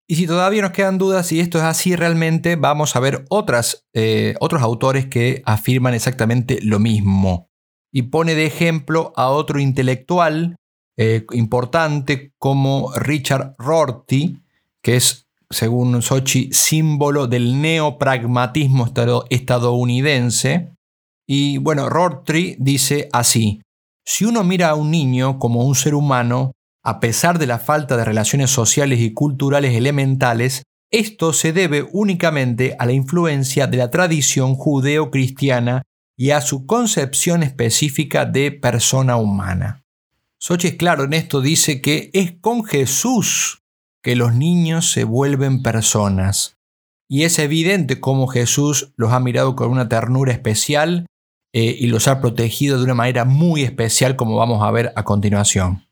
Y 0.08 0.16
si 0.16 0.28
todavía 0.28 0.62
nos 0.62 0.72
quedan 0.72 0.98
dudas 0.98 1.28
si 1.28 1.40
esto 1.40 1.58
es 1.58 1.64
así 1.64 1.96
realmente, 1.96 2.58
vamos 2.58 2.96
a 2.96 3.00
ver 3.00 3.24
otras, 3.30 3.86
eh, 3.94 4.36
otros 4.42 4.62
autores 4.62 5.06
que 5.06 5.42
afirman 5.46 5.94
exactamente 5.94 6.60
lo 6.62 6.80
mismo. 6.80 7.48
Y 7.94 8.04
pone 8.04 8.36
de 8.36 8.46
ejemplo 8.46 9.14
a 9.16 9.30
otro 9.30 9.60
intelectual 9.60 10.58
eh, 10.98 11.26
importante 11.32 12.34
como 12.38 12.92
Richard 12.94 13.56
Rorty, 13.58 14.41
que 14.82 14.96
es, 14.96 15.28
según 15.50 16.02
Sochi, 16.02 16.52
símbolo 16.52 17.28
del 17.28 17.62
neopragmatismo 17.62 18.92
estadounidense. 19.30 20.74
Y 21.28 21.58
bueno, 21.58 21.90
Rorty 21.90 22.56
dice 22.60 23.10
así, 23.12 23.62
si 24.06 24.26
uno 24.26 24.44
mira 24.44 24.70
a 24.70 24.76
un 24.76 24.92
niño 24.92 25.40
como 25.40 25.66
un 25.66 25.76
ser 25.76 25.94
humano, 25.94 26.54
a 26.84 27.00
pesar 27.00 27.38
de 27.38 27.48
la 27.48 27.60
falta 27.60 27.96
de 27.96 28.06
relaciones 28.06 28.50
sociales 28.50 29.00
y 29.00 29.14
culturales 29.14 29.76
elementales, 29.76 30.64
esto 30.90 31.32
se 31.32 31.54
debe 31.54 31.88
únicamente 31.94 32.76
a 32.78 32.86
la 32.86 32.92
influencia 32.92 33.68
de 33.68 33.78
la 33.78 33.90
tradición 33.90 34.56
judeo-cristiana 34.56 35.84
y 36.18 36.32
a 36.32 36.42
su 36.42 36.66
concepción 36.66 37.44
específica 37.44 38.26
de 38.26 38.52
persona 38.52 39.16
humana. 39.16 39.84
Sochi 40.38 40.70
es 40.70 40.76
claro 40.76 41.04
en 41.04 41.14
esto, 41.14 41.40
dice 41.40 41.82
que 41.82 42.10
es 42.14 42.34
con 42.42 42.66
Jesús 42.66 43.61
que 44.02 44.16
los 44.16 44.34
niños 44.34 44.92
se 44.92 45.04
vuelven 45.04 45.64
personas. 45.64 46.58
Y 47.10 47.24
es 47.24 47.40
evidente 47.40 48.00
cómo 48.00 48.28
Jesús 48.28 48.94
los 48.96 49.12
ha 49.12 49.20
mirado 49.20 49.56
con 49.56 49.70
una 49.70 49.90
ternura 49.90 50.32
especial 50.32 51.08
eh, 51.54 51.76
y 51.78 51.88
los 51.88 52.08
ha 52.08 52.22
protegido 52.22 52.78
de 52.78 52.86
una 52.86 52.94
manera 52.94 53.26
muy 53.26 53.64
especial 53.64 54.16
como 54.16 54.38
vamos 54.38 54.64
a 54.64 54.72
ver 54.72 54.94
a 54.96 55.04
continuación. 55.04 55.86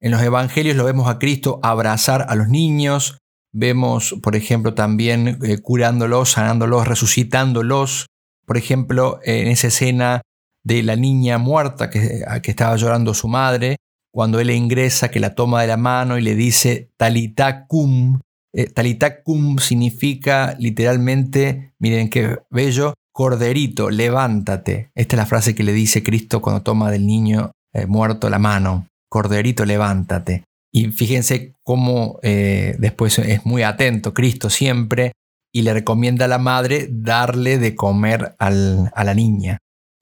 En 0.00 0.10
los 0.10 0.22
evangelios 0.22 0.76
lo 0.76 0.84
vemos 0.84 1.08
a 1.08 1.18
Cristo 1.18 1.58
abrazar 1.62 2.26
a 2.28 2.34
los 2.34 2.48
niños, 2.48 3.18
vemos, 3.52 4.14
por 4.22 4.36
ejemplo, 4.36 4.74
también 4.74 5.38
eh, 5.42 5.58
curándolos, 5.58 6.32
sanándolos, 6.32 6.86
resucitándolos. 6.86 8.06
Por 8.46 8.58
ejemplo, 8.58 9.20
en 9.24 9.48
esa 9.48 9.68
escena 9.68 10.20
de 10.64 10.82
la 10.82 10.96
niña 10.96 11.38
muerta 11.38 11.90
que, 11.90 12.22
que 12.42 12.50
estaba 12.50 12.76
llorando 12.76 13.14
su 13.14 13.26
madre, 13.26 13.76
cuando 14.12 14.40
él 14.40 14.50
ingresa, 14.50 15.10
que 15.10 15.20
la 15.20 15.34
toma 15.34 15.62
de 15.62 15.68
la 15.68 15.76
mano 15.76 16.18
y 16.18 16.22
le 16.22 16.34
dice 16.34 16.90
talitacum. 16.96 18.20
Eh, 18.52 18.66
talitacum 18.66 19.58
significa 19.58 20.56
literalmente, 20.58 21.74
miren 21.78 22.08
qué 22.08 22.38
bello, 22.50 22.94
corderito, 23.12 23.90
levántate. 23.90 24.90
Esta 24.94 25.16
es 25.16 25.18
la 25.18 25.26
frase 25.26 25.54
que 25.54 25.64
le 25.64 25.72
dice 25.72 26.02
Cristo 26.02 26.40
cuando 26.40 26.62
toma 26.62 26.90
del 26.90 27.06
niño 27.06 27.52
eh, 27.72 27.86
muerto 27.86 28.30
la 28.30 28.38
mano. 28.38 28.86
Corderito, 29.10 29.64
levántate. 29.64 30.44
Y 30.72 30.92
fíjense 30.92 31.54
cómo 31.64 32.18
eh, 32.22 32.76
después 32.78 33.18
es 33.18 33.44
muy 33.46 33.62
atento 33.62 34.12
Cristo 34.14 34.50
siempre 34.50 35.12
y 35.52 35.62
le 35.62 35.72
recomienda 35.72 36.26
a 36.26 36.28
la 36.28 36.38
madre 36.38 36.88
darle 36.90 37.58
de 37.58 37.74
comer 37.74 38.36
a 38.38 38.50
la 38.50 39.14
niña. 39.14 39.58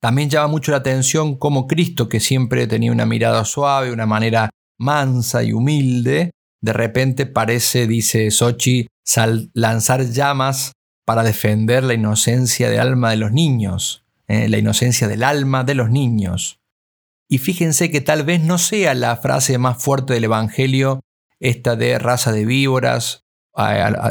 También 0.07 0.31
llama 0.31 0.47
mucho 0.47 0.71
la 0.71 0.77
atención 0.77 1.35
cómo 1.35 1.67
Cristo, 1.67 2.09
que 2.09 2.21
siempre 2.21 2.69
tenía 2.69 2.93
una 2.93 3.07
mirada 3.07 3.45
suave, 3.45 3.91
una 3.91 4.07
manera 4.07 4.51
mansa 4.79 5.43
y 5.43 5.53
humilde, 5.53 6.31
de 6.63 6.73
repente 6.73 7.27
parece, 7.27 7.89
dice 7.89 8.31
Sochi, 8.31 8.87
lanzar 9.53 10.09
llamas 10.09 10.75
para 11.05 11.25
defender 11.25 11.83
la 11.83 11.95
inocencia 11.95 12.71
del 12.71 12.79
alma 12.79 13.11
de 13.11 13.17
los 13.17 13.33
niños, 13.33 14.05
eh, 14.29 14.49
la 14.49 14.59
inocencia 14.59 15.09
del 15.09 15.25
alma 15.25 15.65
de 15.65 15.75
los 15.75 15.91
niños. 15.91 16.61
Y 17.29 17.39
fíjense 17.39 17.91
que 17.91 18.01
tal 18.01 18.23
vez 18.23 18.41
no 18.41 18.59
sea 18.59 18.95
la 18.95 19.17
frase 19.17 19.59
más 19.59 19.83
fuerte 19.83 20.15
del 20.15 20.23
Evangelio, 20.23 21.01
esta 21.41 21.75
de 21.75 21.99
raza 21.99 22.31
de 22.31 22.45
víboras, 22.45 23.25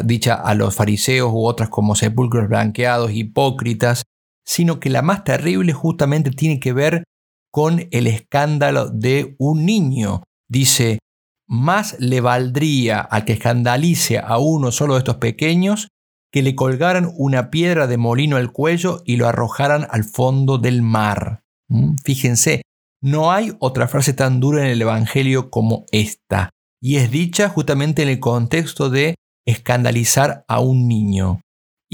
dicha 0.04 0.34
a 0.34 0.56
los 0.56 0.76
fariseos 0.76 1.32
u 1.32 1.46
otras 1.46 1.70
como 1.70 1.96
sepulcros 1.96 2.50
blanqueados, 2.50 3.12
hipócritas, 3.12 4.04
sino 4.46 4.80
que 4.80 4.90
la 4.90 5.02
más 5.02 5.24
terrible 5.24 5.74
justamente 5.74 6.32
tiene 6.32 6.60
que 6.60 6.74
ver 6.74 7.04
con 7.52 7.88
el 7.92 8.08
escándalo 8.08 8.90
de 8.90 9.36
un 9.40 9.66
niño. 9.66 10.24
Dice, 10.50 11.00
más 11.48 11.96
le 12.00 12.22
valdría 12.22 13.08
a 13.10 13.26
que 13.26 13.34
escandalice 13.34 14.20
a 14.20 14.38
uno 14.38 14.72
solo 14.72 14.96
de 14.96 15.00
estos 15.00 15.18
pequeños 15.18 15.90
que 16.32 16.42
le 16.42 16.56
colgaran 16.56 17.12
una 17.16 17.50
piedra 17.50 17.88
de 17.88 17.98
molino 17.98 18.36
al 18.36 18.52
cuello 18.52 19.02
y 19.06 19.16
lo 19.16 19.28
arrojaran 19.28 19.88
al 19.90 20.04
fondo 20.04 20.58
del 20.58 20.82
mar. 20.82 21.44
¿Mm? 21.70 21.96
Fíjense, 22.04 22.62
no 23.02 23.32
hay 23.32 23.54
otra 23.60 23.88
frase 23.88 24.14
tan 24.14 24.40
dura 24.40 24.64
en 24.64 24.68
el 24.68 24.82
Evangelio 24.82 25.50
como 25.50 25.86
esta, 25.92 26.50
y 26.82 26.98
es 26.98 27.10
dicha 27.10 27.50
justamente 27.50 28.04
en 28.04 28.10
el 28.10 28.20
contexto 28.20 28.90
de 28.90 29.16
escandalizar 29.46 30.44
a 30.48 30.60
un 30.60 30.88
niño. 30.88 31.42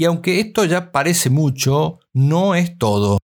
Y 0.02 0.04
aunque 0.04 0.40
esto 0.40 0.64
ya 0.64 0.90
parece 0.90 1.30
mucho, 1.30 2.00
no 2.12 2.56
es 2.56 2.76
todo. 2.76 3.18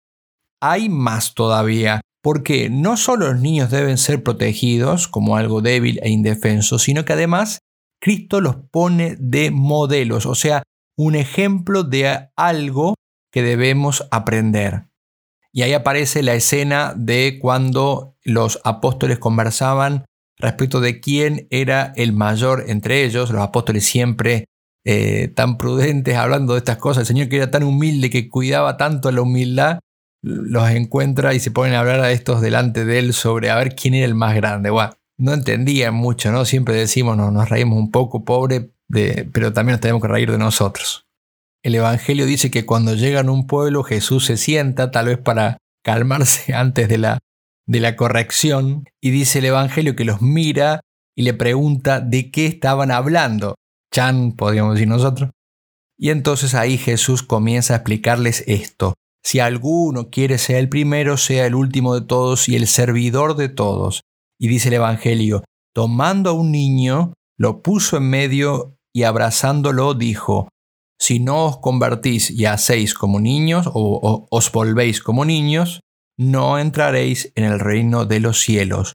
Hay 0.61 0.91
más 0.91 1.33
todavía, 1.33 2.03
porque 2.23 2.69
no 2.69 2.99
solo 2.99 3.33
los 3.33 3.41
niños 3.41 3.71
deben 3.71 3.97
ser 3.97 4.23
protegidos 4.23 5.09
como 5.09 5.39
algo 5.39 5.63
débil 5.63 5.99
e 6.03 6.11
indefenso, 6.11 6.79
sino 6.79 7.07
que 7.07 7.15
además 7.15 7.61
Cristo 7.99 8.43
los 8.43 8.57
pone 8.71 9.17
de 9.19 9.51
modelos, 9.51 10.27
o 10.27 10.35
sea, 10.35 10.65
un 10.99 11.15
ejemplo 11.15 11.83
de 11.83 12.29
algo 12.37 12.95
que 13.33 13.41
debemos 13.41 14.07
aprender. 14.11 14.91
Y 15.55 15.63
ahí 15.63 15.73
aparece 15.73 16.23
la 16.23 16.35
escena 16.35 16.93
de 16.95 17.39
cuando 17.41 18.19
los 18.23 18.61
apóstoles 18.65 19.19
conversaban 19.19 20.05
respecto 20.37 20.83
de 20.83 21.01
quién 21.01 21.49
era 21.51 21.95
el 21.97 22.13
mayor 22.13 22.65
entre 22.69 23.03
ellos. 23.05 23.31
Los 23.31 23.41
apóstoles 23.41 23.87
siempre 23.87 24.45
eh, 24.89 25.33
tan 25.35 25.59
prudentes 25.59 26.17
hablando 26.17 26.53
de 26.53 26.61
estas 26.61 26.77
cosas. 26.77 27.01
El 27.01 27.07
Señor 27.07 27.29
que 27.29 27.39
era 27.39 27.51
tan 27.51 27.65
humilde, 27.65 28.09
que 28.09 28.29
cuidaba 28.29 28.77
tanto 28.77 29.11
la 29.11 29.23
humildad, 29.23 29.81
los 30.23 30.71
encuentra 30.71 31.35
y 31.35 31.41
se 31.41 31.51
ponen 31.51 31.75
a 31.75 31.81
hablar 31.81 32.01
a 32.01 32.13
estos 32.13 32.41
delante 32.41 32.85
de 32.85 33.01
él 33.01 33.13
sobre 33.13 33.51
a 33.51 33.57
ver 33.57 33.75
quién 33.75 33.95
era 33.95 34.07
el 34.07 34.15
más 34.15 34.37
grande. 34.37 34.71
no 35.19 35.35
entendían 35.35 35.93
mucho, 35.93 36.31
¿no? 36.31 36.45
Siempre 36.45 36.77
decimos, 36.77 37.17
no, 37.17 37.33
nos 37.33 37.49
reímos 37.49 37.79
un 37.79 37.91
poco, 37.91 38.25
pobre, 38.25 38.71
pero 38.89 39.53
también 39.53 39.73
nos 39.73 39.81
tenemos 39.81 40.03
que 40.03 40.09
reír 40.09 40.31
de 40.31 40.39
nosotros. 40.39 41.05
El 41.65 41.75
Evangelio 41.75 42.25
dice 42.25 42.53
que 42.53 42.65
cuando 42.65 42.95
llegan 42.95 43.29
a 43.29 43.33
un 43.33 43.49
pueblo 43.49 43.83
Jesús 43.83 44.27
se 44.27 44.37
sienta, 44.37 44.93
tal 44.93 45.07
vez 45.07 45.19
para 45.19 45.59
calmarse 45.83 46.55
antes 46.55 46.89
de 46.89 46.99
la, 46.99 47.19
de 47.67 47.81
la 47.81 47.97
corrección, 47.97 48.85
y 49.01 49.11
dice 49.11 49.41
el 49.41 49.47
Evangelio 49.47 49.97
que 49.97 50.05
los 50.05 50.23
mira 50.23 50.81
y 51.17 51.23
le 51.23 51.35
pregunta 51.35 51.99
de 51.99 52.31
qué 52.31 52.47
estaban 52.47 52.93
hablando. 52.93 53.57
Chan, 53.93 54.33
podríamos 54.33 54.75
decir 54.75 54.89
nosotros. 54.89 55.31
Y 55.99 56.11
entonces 56.11 56.55
ahí 56.55 56.77
Jesús 56.79 57.23
comienza 57.23 57.73
a 57.73 57.77
explicarles 57.79 58.45
esto. 58.47 58.95
Si 59.25 59.41
alguno 59.41 60.11
quiere 60.11 60.39
ser 60.39 60.57
el 60.57 60.69
primero, 60.69 61.17
sea 61.17 61.47
el 61.47 61.55
último 61.55 61.95
de 61.95 62.07
todos 62.07 62.49
y 62.49 62.57
el 62.57 62.67
servidor 62.67 63.37
de 63.37 63.49
todos. 63.49 64.03
Y 64.39 64.49
dice 64.49 64.69
el 64.69 64.75
Evangelio, 64.75 65.43
tomando 65.75 66.31
a 66.31 66.33
un 66.35 66.53
niño, 66.53 67.15
lo 67.39 67.63
puso 67.63 67.97
en 67.97 68.09
medio 68.09 68.77
y 68.93 69.03
abrazándolo 69.03 69.95
dijo, 69.95 70.49
si 70.99 71.21
no 71.21 71.47
os 71.47 71.59
convertís 71.59 72.31
y 72.31 72.47
hacéis 72.47 72.95
como 72.95 73.21
niños 73.21 73.69
o, 73.73 74.27
os 74.31 74.53
volvéis 74.53 75.03
como 75.03 75.25
niños, 75.25 75.81
no 76.17 76.59
entraréis 76.59 77.33
en 77.35 77.45
el 77.45 77.61
reino 77.61 78.07
de 78.07 78.21
los 78.21 78.41
cielos, 78.41 78.95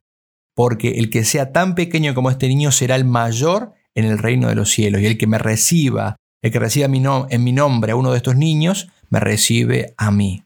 porque 0.56 0.98
el 0.98 1.10
que 1.10 1.24
sea 1.24 1.52
tan 1.52 1.74
pequeño 1.74 2.14
como 2.14 2.30
este 2.30 2.48
niño 2.48 2.72
será 2.72 2.96
el 2.96 3.04
mayor 3.04 3.74
en 3.94 4.04
el 4.04 4.18
reino 4.18 4.48
de 4.48 4.54
los 4.54 4.70
cielos. 4.70 5.00
Y 5.00 5.06
el 5.06 5.18
que 5.18 5.26
me 5.26 5.38
reciba, 5.38 6.16
el 6.42 6.50
que 6.50 6.58
reciba 6.58 6.86
en 6.86 7.44
mi 7.44 7.52
nombre 7.52 7.92
a 7.92 7.96
uno 7.96 8.10
de 8.10 8.16
estos 8.16 8.36
niños, 8.36 8.88
me 9.10 9.20
recibe 9.20 9.94
a 9.96 10.10
mí. 10.10 10.44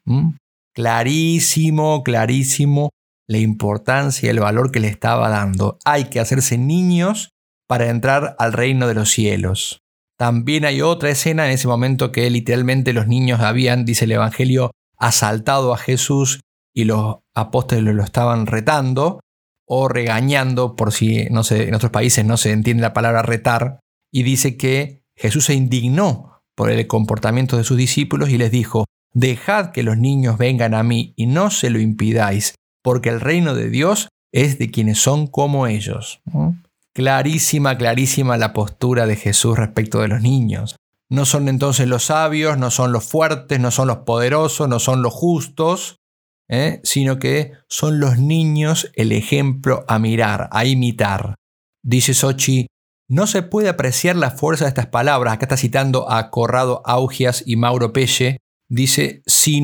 Clarísimo, 0.74 2.02
clarísimo 2.02 2.90
la 3.28 3.38
importancia 3.38 4.26
y 4.26 4.30
el 4.30 4.40
valor 4.40 4.70
que 4.70 4.80
le 4.80 4.88
estaba 4.88 5.28
dando. 5.28 5.78
Hay 5.84 6.04
que 6.04 6.20
hacerse 6.20 6.58
niños 6.58 7.30
para 7.68 7.88
entrar 7.88 8.36
al 8.38 8.52
reino 8.52 8.86
de 8.86 8.94
los 8.94 9.10
cielos. 9.10 9.80
También 10.18 10.64
hay 10.64 10.80
otra 10.80 11.10
escena 11.10 11.46
en 11.46 11.52
ese 11.52 11.68
momento 11.68 12.12
que 12.12 12.28
literalmente 12.30 12.92
los 12.92 13.06
niños 13.06 13.40
habían, 13.40 13.84
dice 13.84 14.06
el 14.06 14.12
Evangelio, 14.12 14.70
asaltado 14.96 15.74
a 15.74 15.78
Jesús 15.78 16.40
y 16.74 16.84
los 16.84 17.16
apóstoles 17.34 17.94
lo 17.94 18.02
estaban 18.02 18.46
retando 18.46 19.20
o 19.66 19.88
regañando, 19.88 20.76
por 20.76 20.92
si 20.92 21.18
en 21.18 21.36
otros 21.36 21.90
países 21.90 22.24
no 22.24 22.36
se 22.36 22.52
entiende 22.52 22.82
la 22.82 22.92
palabra 22.92 23.22
retar, 23.22 23.80
y 24.12 24.22
dice 24.22 24.56
que 24.56 25.02
Jesús 25.16 25.46
se 25.46 25.54
indignó 25.54 26.42
por 26.54 26.70
el 26.70 26.86
comportamiento 26.86 27.56
de 27.56 27.64
sus 27.64 27.76
discípulos 27.76 28.30
y 28.30 28.38
les 28.38 28.50
dijo, 28.50 28.86
dejad 29.12 29.72
que 29.72 29.82
los 29.82 29.98
niños 29.98 30.38
vengan 30.38 30.74
a 30.74 30.82
mí 30.82 31.12
y 31.16 31.26
no 31.26 31.50
se 31.50 31.70
lo 31.70 31.80
impidáis, 31.80 32.54
porque 32.82 33.08
el 33.08 33.20
reino 33.20 33.54
de 33.54 33.68
Dios 33.68 34.08
es 34.32 34.58
de 34.58 34.70
quienes 34.70 34.98
son 34.98 35.26
como 35.26 35.66
ellos. 35.66 36.20
Clarísima, 36.94 37.76
clarísima 37.76 38.36
la 38.36 38.52
postura 38.52 39.06
de 39.06 39.16
Jesús 39.16 39.58
respecto 39.58 40.00
de 40.00 40.08
los 40.08 40.22
niños. 40.22 40.76
No 41.10 41.24
son 41.24 41.48
entonces 41.48 41.86
los 41.88 42.04
sabios, 42.04 42.58
no 42.58 42.70
son 42.70 42.92
los 42.92 43.04
fuertes, 43.04 43.60
no 43.60 43.70
son 43.70 43.88
los 43.88 43.98
poderosos, 43.98 44.68
no 44.68 44.78
son 44.78 45.02
los 45.02 45.12
justos, 45.12 45.96
¿eh? 46.48 46.80
sino 46.82 47.18
que 47.18 47.52
son 47.68 48.00
los 48.00 48.18
niños 48.18 48.90
el 48.94 49.12
ejemplo 49.12 49.84
a 49.88 49.98
mirar, 49.98 50.48
a 50.52 50.64
imitar. 50.64 51.34
Dice 51.82 52.14
Sochi, 52.14 52.66
no 53.08 53.26
se 53.26 53.42
puede 53.42 53.68
apreciar 53.68 54.16
la 54.16 54.30
fuerza 54.30 54.64
de 54.64 54.70
estas 54.70 54.86
palabras, 54.86 55.34
acá 55.34 55.44
está 55.44 55.56
citando 55.56 56.10
a 56.10 56.30
Corrado 56.30 56.82
Augias 56.84 57.42
y 57.46 57.56
Mauro 57.56 57.92
Pelle, 57.92 58.38
dice, 58.68 59.22
si, 59.26 59.60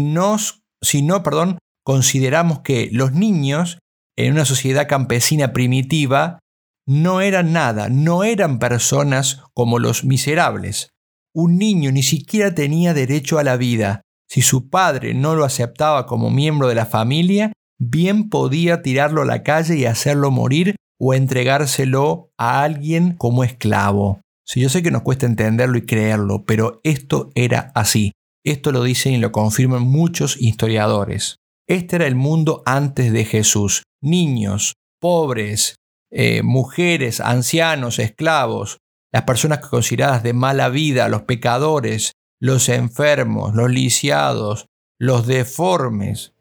si 0.80 1.02
no 1.02 1.22
perdón, 1.22 1.58
consideramos 1.84 2.60
que 2.60 2.88
los 2.92 3.12
niños 3.12 3.78
en 4.16 4.32
una 4.32 4.44
sociedad 4.44 4.88
campesina 4.88 5.52
primitiva 5.52 6.38
no 6.86 7.20
eran 7.20 7.52
nada, 7.52 7.88
no 7.88 8.24
eran 8.24 8.58
personas 8.58 9.42
como 9.54 9.78
los 9.78 10.04
miserables. 10.04 10.90
Un 11.34 11.56
niño 11.56 11.90
ni 11.92 12.02
siquiera 12.02 12.54
tenía 12.54 12.94
derecho 12.94 13.38
a 13.38 13.44
la 13.44 13.56
vida, 13.56 14.02
si 14.32 14.40
su 14.40 14.70
padre 14.70 15.12
no 15.12 15.34
lo 15.34 15.44
aceptaba 15.44 16.06
como 16.06 16.30
miembro 16.30 16.66
de 16.66 16.74
la 16.74 16.86
familia, 16.86 17.52
bien 17.78 18.30
podía 18.30 18.80
tirarlo 18.80 19.20
a 19.20 19.26
la 19.26 19.42
calle 19.42 19.76
y 19.76 19.84
hacerlo 19.84 20.30
morir 20.30 20.74
o 20.98 21.12
entregárselo 21.12 22.30
a 22.38 22.62
alguien 22.62 23.14
como 23.14 23.44
esclavo. 23.44 24.22
Si 24.46 24.62
yo 24.62 24.70
sé 24.70 24.82
que 24.82 24.90
nos 24.90 25.02
cuesta 25.02 25.26
entenderlo 25.26 25.76
y 25.76 25.84
creerlo, 25.84 26.46
pero 26.46 26.80
esto 26.82 27.30
era 27.34 27.72
así. 27.74 28.12
Esto 28.42 28.72
lo 28.72 28.82
dicen 28.82 29.12
y 29.12 29.18
lo 29.18 29.32
confirman 29.32 29.82
muchos 29.82 30.40
historiadores. 30.40 31.36
Este 31.68 31.96
era 31.96 32.06
el 32.06 32.14
mundo 32.14 32.62
antes 32.64 33.12
de 33.12 33.26
Jesús. 33.26 33.82
Niños, 34.00 34.76
pobres, 34.98 35.76
eh, 36.10 36.42
mujeres, 36.42 37.20
ancianos, 37.20 37.98
esclavos, 37.98 38.78
las 39.12 39.24
personas 39.24 39.58
consideradas 39.58 40.22
de 40.22 40.32
mala 40.32 40.70
vida, 40.70 41.10
los 41.10 41.24
pecadores, 41.24 42.12
los 42.42 42.68
enfermos, 42.68 43.54
los 43.54 43.70
lisiados, 43.70 44.66
los 44.98 45.28
deformes, 45.28 46.34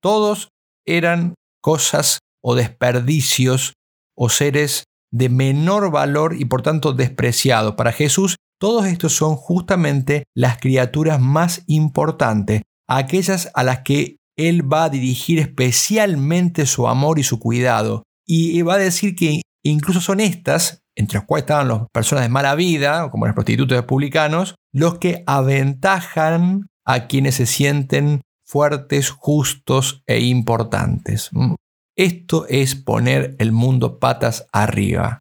todos 0.00 0.48
eran 0.84 1.34
cosas 1.62 2.18
o 2.42 2.56
desperdicios 2.56 3.74
o 4.16 4.28
seres 4.28 4.84
de 5.12 5.28
menor 5.28 5.92
valor 5.92 6.34
y 6.36 6.46
por 6.46 6.62
tanto 6.62 6.92
despreciados. 6.92 7.76
Para 7.76 7.92
Jesús, 7.92 8.36
todos 8.58 8.86
estos 8.86 9.12
son 9.12 9.36
justamente 9.36 10.24
las 10.34 10.58
criaturas 10.58 11.20
más 11.20 11.62
importantes, 11.68 12.62
aquellas 12.88 13.48
a 13.54 13.62
las 13.62 13.80
que 13.80 14.16
Él 14.36 14.70
va 14.70 14.84
a 14.84 14.90
dirigir 14.90 15.38
especialmente 15.38 16.66
su 16.66 16.88
amor 16.88 17.20
y 17.20 17.22
su 17.22 17.38
cuidado. 17.38 18.02
Y 18.26 18.60
va 18.62 18.74
a 18.74 18.78
decir 18.78 19.14
que 19.14 19.42
incluso 19.64 20.00
son 20.00 20.18
estas, 20.18 20.80
entre 20.96 21.18
las 21.18 21.26
cuales 21.26 21.42
estaban 21.42 21.68
las 21.68 21.82
personas 21.92 22.24
de 22.24 22.30
mala 22.30 22.54
vida, 22.54 23.10
como 23.10 23.26
los 23.26 23.34
prostitutos 23.34 23.82
publicanos, 23.84 24.54
los 24.72 24.98
que 24.98 25.22
aventajan 25.26 26.66
a 26.84 27.06
quienes 27.06 27.36
se 27.36 27.46
sienten 27.46 28.22
fuertes, 28.44 29.10
justos 29.10 30.02
e 30.06 30.20
importantes. 30.20 31.28
Mm. 31.32 31.54
Esto 31.96 32.46
es 32.48 32.74
poner 32.74 33.36
el 33.38 33.52
mundo 33.52 33.98
patas 33.98 34.46
arriba. 34.52 35.20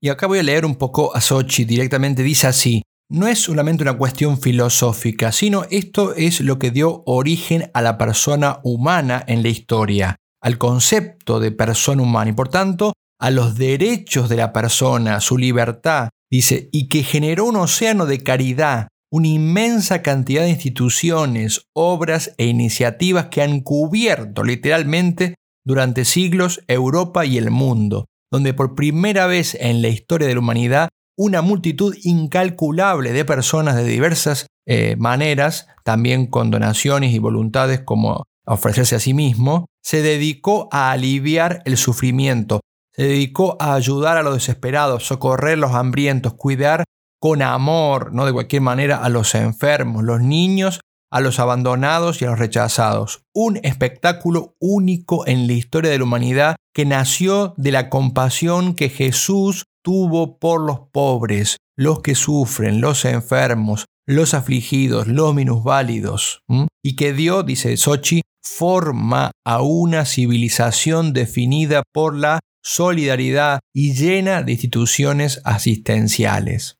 Y 0.00 0.08
acá 0.08 0.26
voy 0.26 0.40
a 0.40 0.42
leer 0.42 0.66
un 0.66 0.74
poco 0.74 1.14
a 1.14 1.20
Sochi 1.20 1.64
directamente. 1.64 2.22
Dice 2.22 2.48
así, 2.48 2.82
no 3.08 3.28
es 3.28 3.38
solamente 3.38 3.82
una 3.82 3.96
cuestión 3.96 4.40
filosófica, 4.40 5.32
sino 5.32 5.64
esto 5.70 6.14
es 6.14 6.40
lo 6.40 6.58
que 6.58 6.70
dio 6.70 7.02
origen 7.06 7.70
a 7.74 7.82
la 7.82 7.98
persona 7.98 8.58
humana 8.64 9.22
en 9.26 9.42
la 9.42 9.48
historia, 9.48 10.16
al 10.40 10.58
concepto 10.58 11.38
de 11.38 11.52
persona 11.52 12.02
humana 12.02 12.30
y 12.30 12.34
por 12.34 12.48
tanto 12.48 12.94
a 13.22 13.30
los 13.30 13.54
derechos 13.54 14.28
de 14.28 14.34
la 14.34 14.52
persona, 14.52 15.20
su 15.20 15.38
libertad, 15.38 16.08
dice, 16.28 16.68
y 16.72 16.88
que 16.88 17.04
generó 17.04 17.44
un 17.44 17.54
océano 17.54 18.04
de 18.04 18.24
caridad, 18.24 18.88
una 19.12 19.28
inmensa 19.28 20.02
cantidad 20.02 20.42
de 20.42 20.50
instituciones, 20.50 21.68
obras 21.72 22.34
e 22.36 22.46
iniciativas 22.46 23.26
que 23.26 23.40
han 23.40 23.60
cubierto 23.60 24.42
literalmente 24.42 25.36
durante 25.64 26.04
siglos 26.04 26.64
Europa 26.66 27.24
y 27.24 27.38
el 27.38 27.52
mundo, 27.52 28.06
donde 28.32 28.54
por 28.54 28.74
primera 28.74 29.28
vez 29.28 29.56
en 29.60 29.82
la 29.82 29.88
historia 29.88 30.26
de 30.26 30.34
la 30.34 30.40
humanidad 30.40 30.88
una 31.16 31.42
multitud 31.42 31.94
incalculable 32.02 33.12
de 33.12 33.24
personas 33.24 33.76
de 33.76 33.84
diversas 33.84 34.48
eh, 34.66 34.96
maneras, 34.98 35.68
también 35.84 36.26
con 36.26 36.50
donaciones 36.50 37.12
y 37.12 37.20
voluntades 37.20 37.82
como 37.82 38.24
ofrecerse 38.46 38.96
a 38.96 39.00
sí 39.00 39.14
mismo, 39.14 39.66
se 39.80 40.02
dedicó 40.02 40.68
a 40.72 40.90
aliviar 40.90 41.62
el 41.66 41.76
sufrimiento, 41.76 42.62
se 42.94 43.04
dedicó 43.04 43.56
a 43.60 43.74
ayudar 43.74 44.16
a 44.16 44.22
los 44.22 44.34
desesperados, 44.34 45.06
socorrer 45.06 45.54
a 45.54 45.56
los 45.56 45.72
hambrientos, 45.72 46.34
cuidar 46.34 46.84
con 47.20 47.42
amor, 47.42 48.12
no 48.12 48.26
de 48.26 48.32
cualquier 48.32 48.62
manera, 48.62 48.96
a 48.96 49.08
los 49.08 49.34
enfermos, 49.34 50.02
los 50.02 50.20
niños 50.20 50.80
a 51.12 51.20
los 51.20 51.38
abandonados 51.38 52.20
y 52.20 52.24
a 52.24 52.30
los 52.30 52.38
rechazados. 52.38 53.22
Un 53.34 53.60
espectáculo 53.62 54.56
único 54.58 55.26
en 55.26 55.46
la 55.46 55.52
historia 55.52 55.90
de 55.90 55.98
la 55.98 56.04
humanidad 56.04 56.56
que 56.74 56.86
nació 56.86 57.52
de 57.58 57.70
la 57.70 57.90
compasión 57.90 58.74
que 58.74 58.88
Jesús 58.88 59.66
tuvo 59.84 60.38
por 60.38 60.62
los 60.62 60.80
pobres, 60.90 61.58
los 61.76 62.00
que 62.00 62.14
sufren, 62.14 62.80
los 62.80 63.04
enfermos, 63.04 63.84
los 64.06 64.32
afligidos, 64.32 65.06
los 65.06 65.34
minusválidos, 65.34 66.40
y 66.82 66.96
que 66.96 67.12
dio, 67.12 67.42
dice 67.42 67.76
Sochi, 67.76 68.22
forma 68.42 69.32
a 69.44 69.60
una 69.60 70.06
civilización 70.06 71.12
definida 71.12 71.82
por 71.92 72.16
la 72.16 72.40
solidaridad 72.62 73.60
y 73.74 73.94
llena 73.94 74.42
de 74.42 74.52
instituciones 74.52 75.40
asistenciales. 75.44 76.78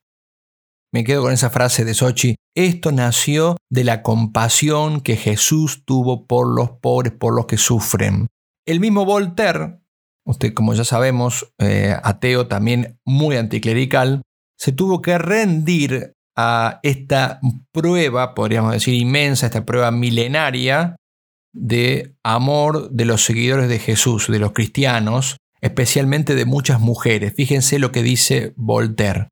Me 0.92 1.05
quedo 1.05 1.23
con 1.23 1.33
esa 1.33 1.51
frase 1.51 1.85
de 1.85 1.95
Sochi. 1.95 2.37
Esto 2.55 2.92
nació 2.92 3.57
de 3.71 3.85
la 3.85 4.03
compasión 4.03 5.01
que 5.01 5.16
Jesús 5.16 5.85
tuvo 5.87 6.27
por 6.27 6.55
los 6.55 6.71
pobres, 6.71 7.12
por 7.12 7.35
los 7.35 7.47
que 7.47 7.57
sufren. 7.57 8.29
El 8.66 8.79
mismo 8.79 9.07
Voltaire, 9.07 9.81
usted 10.27 10.53
como 10.53 10.75
ya 10.75 10.85
sabemos, 10.85 11.53
eh, 11.59 11.97
ateo 12.03 12.47
también 12.47 12.99
muy 13.07 13.37
anticlerical, 13.37 14.23
se 14.59 14.73
tuvo 14.73 15.01
que 15.01 15.16
rendir 15.18 16.12
a 16.37 16.79
esta 16.83 17.40
prueba, 17.73 18.35
podríamos 18.35 18.73
decir 18.73 18.95
inmensa, 18.95 19.47
esta 19.47 19.64
prueba 19.64 19.90
milenaria 19.90 20.97
de 21.55 22.14
amor 22.23 22.90
de 22.90 23.05
los 23.05 23.25
seguidores 23.25 23.68
de 23.68 23.79
Jesús, 23.79 24.29
de 24.29 24.38
los 24.38 24.53
cristianos, 24.53 25.38
especialmente 25.62 26.35
de 26.35 26.44
muchas 26.44 26.81
mujeres. 26.81 27.33
Fíjense 27.35 27.79
lo 27.79 27.92
que 27.92 28.03
dice 28.03 28.53
Voltaire. 28.57 29.29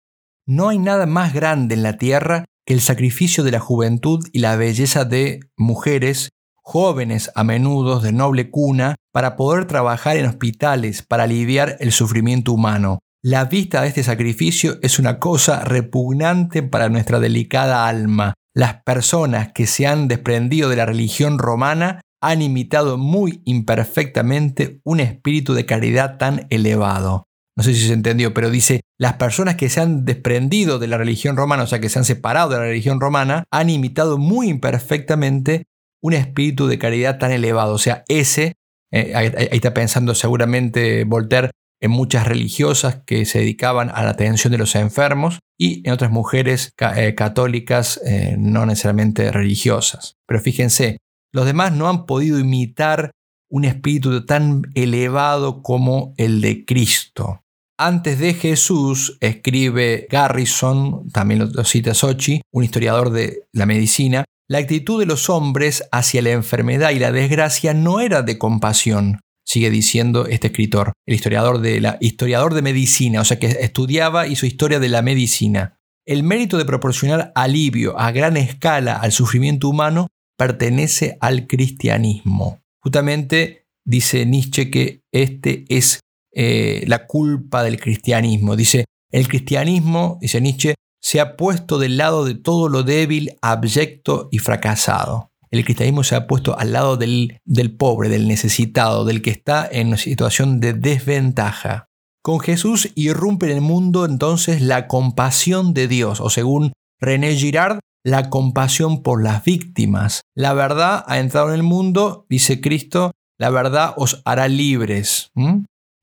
No 0.47 0.71
hay 0.71 0.79
nada 0.79 1.07
más 1.07 1.35
grande 1.35 1.75
en 1.75 1.83
la 1.83 1.99
tierra 1.99 2.45
que 2.65 2.75
el 2.75 2.81
sacrificio 2.81 3.45
de 3.45 3.51
la 3.51 3.61
juventud 3.61 4.27
y 4.33 4.39
la 4.39 4.57
belleza 4.57 5.05
de 5.05 5.41
mujeres, 5.57 6.31
jóvenes 6.55 7.31
a 7.35 7.45
menudo 7.45 8.01
de 8.01 8.13
noble 8.13 8.51
cuna, 8.51 8.97
para 9.13 9.37
poder 9.37 9.67
trabajar 9.67 10.17
en 10.17 10.27
hospitales 10.27 11.03
para 11.03 11.25
aliviar 11.25 11.77
el 11.81 11.93
sufrimiento 11.93 12.53
humano. 12.53 13.01
La 13.23 13.45
vista 13.45 13.83
de 13.83 13.89
este 13.89 14.03
sacrificio 14.03 14.79
es 14.83 14.99
una 14.99 15.19
cosa 15.19 15.65
repugnante 15.65 16.63
para 16.63 16.89
nuestra 16.89 17.21
delicada 17.21 17.87
alma. 17.87 18.35
Las 18.55 18.83
personas 18.83 19.53
que 19.53 19.67
se 19.67 19.87
han 19.87 20.09
desprendido 20.09 20.71
de 20.71 20.77
la 20.77 20.87
religión 20.87 21.39
romana 21.39 22.01
han 22.23 22.43
imitado 22.43 22.99
muy 22.99 23.43
imperfectamente 23.45 24.81
un 24.85 25.01
espíritu 25.01 25.55
de 25.55 25.67
caridad 25.67 26.19
tan 26.19 26.47
elevado 26.51 27.29
no 27.61 27.65
sé 27.65 27.75
si 27.75 27.87
se 27.87 27.93
entendió, 27.93 28.33
pero 28.33 28.49
dice, 28.49 28.81
las 28.99 29.15
personas 29.15 29.57
que 29.57 29.69
se 29.69 29.83
han 29.83 30.07
desprendido 30.07 30.79
de 30.79 30.87
la 30.87 30.97
religión 30.97 31.37
romana, 31.37 31.65
o 31.65 31.67
sea, 31.67 31.79
que 31.79 31.91
se 31.91 31.99
han 31.99 32.07
separado 32.07 32.49
de 32.49 32.57
la 32.57 32.63
religión 32.63 33.01
romana, 33.01 33.45
han 33.53 33.69
imitado 33.69 34.17
muy 34.17 34.49
imperfectamente 34.49 35.65
un 36.03 36.15
espíritu 36.15 36.69
de 36.69 36.79
caridad 36.79 37.19
tan 37.19 37.33
elevado. 37.33 37.75
O 37.75 37.79
sea, 37.79 38.03
ese, 38.09 38.55
eh, 38.91 39.13
ahí, 39.15 39.31
está 39.51 39.75
pensando 39.75 40.15
seguramente 40.15 41.05
Voltaire 41.05 41.51
en 41.83 41.91
muchas 41.91 42.27
religiosas 42.27 43.03
que 43.05 43.27
se 43.27 43.41
dedicaban 43.41 43.91
a 43.91 44.05
la 44.05 44.11
atención 44.13 44.53
de 44.53 44.59
los 44.59 44.75
enfermos 44.75 45.41
y 45.59 45.87
en 45.87 45.93
otras 45.93 46.11
mujeres 46.11 46.73
eh, 46.97 47.15
católicas 47.15 48.01
eh, 48.07 48.37
no 48.39 48.65
necesariamente 48.65 49.33
religiosas. 49.33 50.15
Pero 50.27 50.41
fíjense, 50.41 50.97
los 51.33 51.47
demás 51.47 51.73
no 51.73 51.89
han 51.89 52.07
podido 52.07 52.39
imitar 52.39 53.11
un 53.51 53.65
espíritu 53.65 54.25
tan 54.25 54.63
elevado 54.75 55.63
como 55.63 56.15
el 56.17 56.41
de 56.41 56.65
Cristo. 56.65 57.43
Antes 57.79 58.19
de 58.19 58.35
Jesús, 58.35 59.17
escribe 59.21 60.07
Garrison, 60.11 61.09
también 61.11 61.51
lo, 61.53 61.65
cita 61.65 61.95
Sochi, 61.95 62.43
un 62.53 62.65
historiador 62.65 63.11
de 63.11 63.45
la 63.53 63.67
medicina, 63.67 64.25
la 64.49 64.59
actitud 64.59 65.01
de 65.01 65.07
los 65.07 65.31
hombres 65.31 65.85
hacia 65.91 66.23
la 66.23 66.31
enfermedad 66.31 66.91
y 66.91 66.99
la 66.99 67.13
desgracia 67.13 67.73
no 67.73 68.01
era 68.01 68.23
de 68.23 68.37
compasión, 68.37 69.21
sigue 69.47 69.71
diciendo 69.71 70.27
este 70.27 70.49
escritor, 70.49 70.93
el 71.07 71.15
historiador 71.15 71.61
de, 71.61 71.81
la, 71.81 71.97
historiador 72.01 72.55
de 72.55 72.63
medicina, 72.63 73.21
o 73.21 73.25
sea 73.25 73.39
que 73.39 73.47
estudiaba 73.47 74.27
y 74.27 74.37
su 74.37 74.47
historia 74.47 74.79
de 74.79 74.89
la 74.89 75.03
medicina. 75.03 75.77
El 76.07 76.23
mérito 76.23 76.59
de 76.59 76.65
proporcionar 76.65 77.33
alivio 77.35 77.99
a 77.99 78.11
gran 78.13 78.37
escala 78.37 78.97
al 78.97 79.13
sufrimiento 79.13 79.69
humano 79.69 80.09
pertenece 80.41 81.19
al 81.21 81.47
cristianismo. 81.47 82.63
Justamente 82.83 83.67
dice 83.85 84.25
Nietzsche 84.25 84.71
que 84.71 85.03
este 85.13 85.67
es 85.69 86.01
eh, 86.33 86.83
la 86.87 87.07
culpa 87.07 87.63
del 87.63 87.79
cristianismo. 87.79 88.57
Dice, 88.57 88.87
el 89.11 89.29
cristianismo, 89.29 90.17
dice 90.19 90.41
Nietzsche, 90.41 90.77
se 91.03 91.21
ha 91.21 91.37
puesto 91.37 91.79
del 91.79 91.99
lado 91.99 92.25
de 92.25 92.37
todo 92.37 92.71
lo 92.71 92.85
débil, 92.85 93.37
abyecto 93.43 94.31
y 94.33 94.39
fracasado. 94.39 95.31
El 95.51 95.63
cristianismo 95.63 96.05
se 96.05 96.15
ha 96.15 96.27
puesto 96.27 96.59
al 96.59 96.73
lado 96.73 96.97
del, 96.97 97.39
del 97.45 97.77
pobre, 97.77 98.09
del 98.09 98.27
necesitado, 98.27 99.05
del 99.05 99.21
que 99.21 99.33
está 99.33 99.69
en 99.71 99.89
una 99.89 99.99
situación 99.99 100.59
de 100.59 100.73
desventaja. 100.73 101.91
Con 102.23 102.41
Jesús 102.41 102.93
irrumpe 102.95 103.45
en 103.45 103.53
el 103.53 103.61
mundo 103.61 104.07
entonces 104.07 104.63
la 104.63 104.89
compasión 104.89 105.75
de 105.75 105.87
Dios, 105.87 106.19
o 106.19 106.31
según 106.31 106.73
René 106.99 107.35
Girard, 107.35 107.81
la 108.05 108.31
compasión 108.31 109.03
por 109.03 109.23
las 109.23 109.45
víctimas. 109.45 110.23
La 110.35 110.55
verdad 110.55 111.05
ha 111.07 111.19
entrado 111.19 111.49
en 111.49 111.55
el 111.57 111.63
mundo, 111.63 112.27
dice 112.29 112.61
Cristo, 112.61 113.13
la 113.39 113.51
verdad 113.51 113.95
os 113.97 114.23
hará 114.25 114.49
libres. 114.49 115.31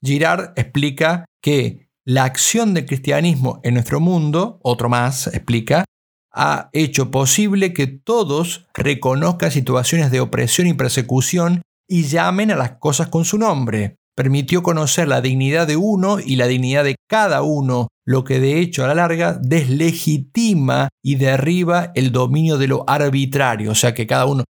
Girard 0.03 0.53
explica 0.55 1.25
que 1.41 1.89
la 2.05 2.23
acción 2.23 2.73
del 2.73 2.85
cristianismo 2.85 3.59
en 3.63 3.73
nuestro 3.73 3.99
mundo, 3.99 4.59
otro 4.63 4.89
más 4.89 5.27
explica, 5.27 5.85
ha 6.31 6.69
hecho 6.71 7.11
posible 7.11 7.73
que 7.73 7.87
todos 7.87 8.67
reconozcan 8.73 9.51
situaciones 9.51 10.11
de 10.11 10.19
opresión 10.19 10.67
y 10.67 10.73
persecución 10.73 11.63
y 11.87 12.03
llamen 12.03 12.51
a 12.51 12.55
las 12.55 12.77
cosas 12.77 13.07
con 13.07 13.25
su 13.25 13.37
nombre. 13.37 13.96
Permitió 14.17 14.63
conocer 14.63 15.07
la 15.07 15.21
dignidad 15.21 15.67
de 15.67 15.77
uno 15.77 16.19
y 16.19 16.37
la 16.37 16.47
dignidad 16.47 16.83
de 16.83 16.95
cada 17.07 17.43
uno, 17.43 17.89
lo 18.03 18.23
que 18.23 18.39
de 18.39 18.59
hecho 18.59 18.83
a 18.83 18.87
la 18.87 18.95
larga 18.95 19.39
deslegitima 19.39 20.89
y 21.03 21.15
derriba 21.15 21.91
el 21.93 22.11
dominio 22.11 22.57
de 22.57 22.67
lo 22.67 22.83
arbitrario, 22.89 23.71
o 23.71 23.75
sea 23.75 23.93
que 23.93 24.07
cada 24.07 24.25
uno, 24.25 24.43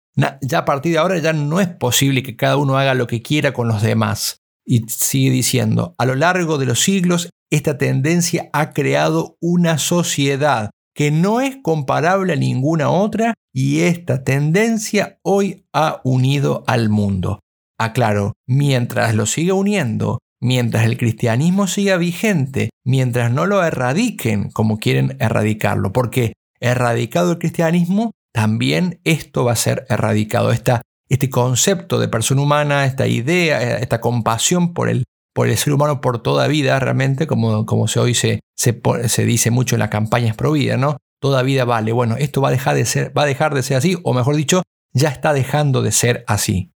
ya 0.43 0.59
a 0.59 0.65
partir 0.67 0.93
de 0.93 0.99
ahora 0.99 1.19
ya 1.19 1.33
no 1.33 1.61
es 1.61 1.69
posible 1.69 2.23
que 2.23 2.37
cada 2.37 2.59
uno 2.59 2.77
haga 2.77 2.93
lo 2.93 3.07
que 3.07 3.23
quiera 3.23 3.55
con 3.55 3.67
los 3.67 3.81
demás. 3.81 4.37
Y 4.67 4.85
sigue 4.89 5.31
diciendo, 5.31 5.95
a 5.97 6.05
lo 6.05 6.15
largo 6.15 6.59
de 6.59 6.67
los 6.67 6.81
siglos, 6.81 7.31
esta 7.51 7.79
tendencia 7.79 8.51
ha 8.53 8.75
creado 8.75 9.39
una 9.41 9.79
sociedad 9.79 10.71
que 10.95 11.11
no 11.11 11.41
es 11.41 11.57
comparable 11.63 12.35
a 12.35 12.37
ninguna 12.37 12.91
otra 12.91 13.33
y 13.53 13.81
esta 13.81 14.25
tendencia 14.25 15.19
hoy 15.23 15.65
ha 15.73 16.03
unido 16.05 16.65
al 16.67 16.91
mundo. 16.91 17.41
Aclaro, 17.79 18.35
mientras 18.47 19.15
lo 19.15 19.27
siga 19.27 19.55
uniendo, 19.55 20.21
mientras 20.41 20.85
el 20.85 20.99
cristianismo 20.99 21.67
siga 21.67 21.97
vigente, 21.97 22.71
mientras 22.85 23.33
no 23.33 23.47
lo 23.47 23.65
erradiquen 23.65 24.51
como 24.51 24.79
quieren 24.79 25.17
erradicarlo, 25.19 25.93
porque 25.93 26.35
erradicado 26.61 27.33
el 27.33 27.39
cristianismo, 27.39 28.13
también 28.33 29.01
esto 29.05 29.45
va 29.45 29.53
a 29.53 29.57
ser 29.57 29.87
erradicado. 29.89 30.53
este 30.53 31.31
concepto 31.31 31.99
de 31.99 32.09
persona 32.09 32.43
humana, 32.43 32.85
esta 32.85 33.07
idea, 33.07 33.79
esta 33.79 34.01
compasión 34.01 34.75
por 34.75 34.89
el, 34.89 35.05
por 35.33 35.49
el 35.49 35.57
ser 35.57 35.73
humano 35.73 36.01
por 36.01 36.23
toda 36.23 36.47
vida, 36.47 36.79
realmente, 36.81 37.27
como, 37.27 37.65
como 37.65 37.89
se 37.89 38.01
hoy 38.01 38.15
se, 38.15 38.41
se, 38.57 39.25
dice 39.25 39.51
mucho 39.51 39.77
en 39.77 39.81
las 39.81 39.91
campañas 39.91 40.37
pro 40.37 40.53
vida, 40.53 40.77
¿no? 40.77 40.99
Toda 41.21 41.43
vida 41.43 41.65
vale. 41.65 41.93
Bueno, 41.93 42.17
esto 42.19 42.41
va 42.41 42.49
a, 42.49 42.53
dejar 42.53 42.77
de 42.77 42.85
ser, 42.85 43.17
va 43.17 43.23
a 43.23 43.27
dejar 43.27 43.55
de 43.55 43.63
ser 43.63 43.77
así, 43.77 43.97
o 44.03 44.13
mejor 44.13 44.37
dicho, 44.37 44.63
ya 44.93 45.09
está 45.09 45.33
dejando 45.33 45.81
de 45.83 45.93
ser 45.93 46.25
así. 46.27 46.74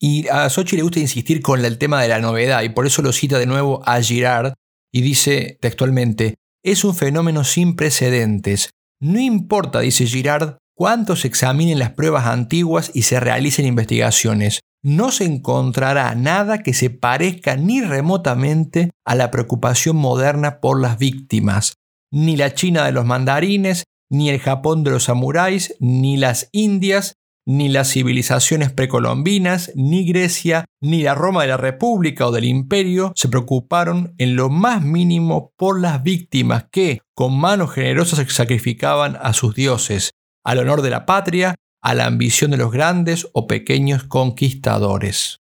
Y 0.00 0.28
a 0.28 0.48
Sochi 0.48 0.76
le 0.76 0.82
gusta 0.82 1.00
insistir 1.00 1.42
con 1.42 1.64
el 1.64 1.78
tema 1.78 2.00
de 2.00 2.08
la 2.08 2.20
novedad, 2.20 2.62
y 2.62 2.68
por 2.68 2.86
eso 2.86 3.02
lo 3.02 3.12
cita 3.12 3.38
de 3.38 3.46
nuevo 3.46 3.82
a 3.84 4.00
Girard, 4.00 4.54
y 4.92 5.00
dice 5.02 5.58
textualmente, 5.60 6.36
es 6.62 6.84
un 6.84 6.94
fenómeno 6.94 7.44
sin 7.44 7.74
precedentes. 7.76 8.70
No 9.00 9.18
importa, 9.18 9.80
dice 9.80 10.06
Girard, 10.06 10.58
cuánto 10.76 11.16
se 11.16 11.28
examinen 11.28 11.78
las 11.78 11.90
pruebas 11.90 12.26
antiguas 12.26 12.90
y 12.94 13.02
se 13.02 13.18
realicen 13.18 13.66
investigaciones, 13.66 14.60
no 14.82 15.10
se 15.10 15.24
encontrará 15.24 16.14
nada 16.14 16.62
que 16.62 16.72
se 16.72 16.90
parezca 16.90 17.56
ni 17.56 17.80
remotamente 17.80 18.90
a 19.04 19.16
la 19.16 19.30
preocupación 19.30 19.96
moderna 19.96 20.60
por 20.60 20.80
las 20.80 20.98
víctimas. 20.98 21.74
Ni 22.12 22.36
la 22.36 22.54
China 22.54 22.84
de 22.84 22.92
los 22.92 23.04
mandarines, 23.04 23.84
ni 24.10 24.30
el 24.30 24.38
Japón 24.38 24.84
de 24.84 24.92
los 24.92 25.04
samuráis, 25.04 25.74
ni 25.80 26.16
las 26.16 26.48
Indias, 26.52 27.14
ni 27.48 27.70
las 27.70 27.90
civilizaciones 27.90 28.70
precolombinas, 28.72 29.72
ni 29.74 30.06
Grecia, 30.06 30.66
ni 30.82 31.02
la 31.02 31.14
Roma 31.14 31.42
de 31.42 31.48
la 31.48 31.56
República 31.56 32.26
o 32.26 32.30
del 32.30 32.44
Imperio 32.44 33.14
se 33.16 33.30
preocuparon 33.30 34.14
en 34.18 34.36
lo 34.36 34.50
más 34.50 34.82
mínimo 34.82 35.54
por 35.56 35.80
las 35.80 36.02
víctimas 36.02 36.66
que, 36.70 37.00
con 37.14 37.40
manos 37.40 37.72
generosas, 37.72 38.30
sacrificaban 38.30 39.16
a 39.18 39.32
sus 39.32 39.54
dioses, 39.54 40.10
al 40.44 40.58
honor 40.58 40.82
de 40.82 40.90
la 40.90 41.06
patria, 41.06 41.54
a 41.82 41.94
la 41.94 42.04
ambición 42.04 42.50
de 42.50 42.58
los 42.58 42.70
grandes 42.70 43.26
o 43.32 43.46
pequeños 43.46 44.04
conquistadores. 44.04 45.38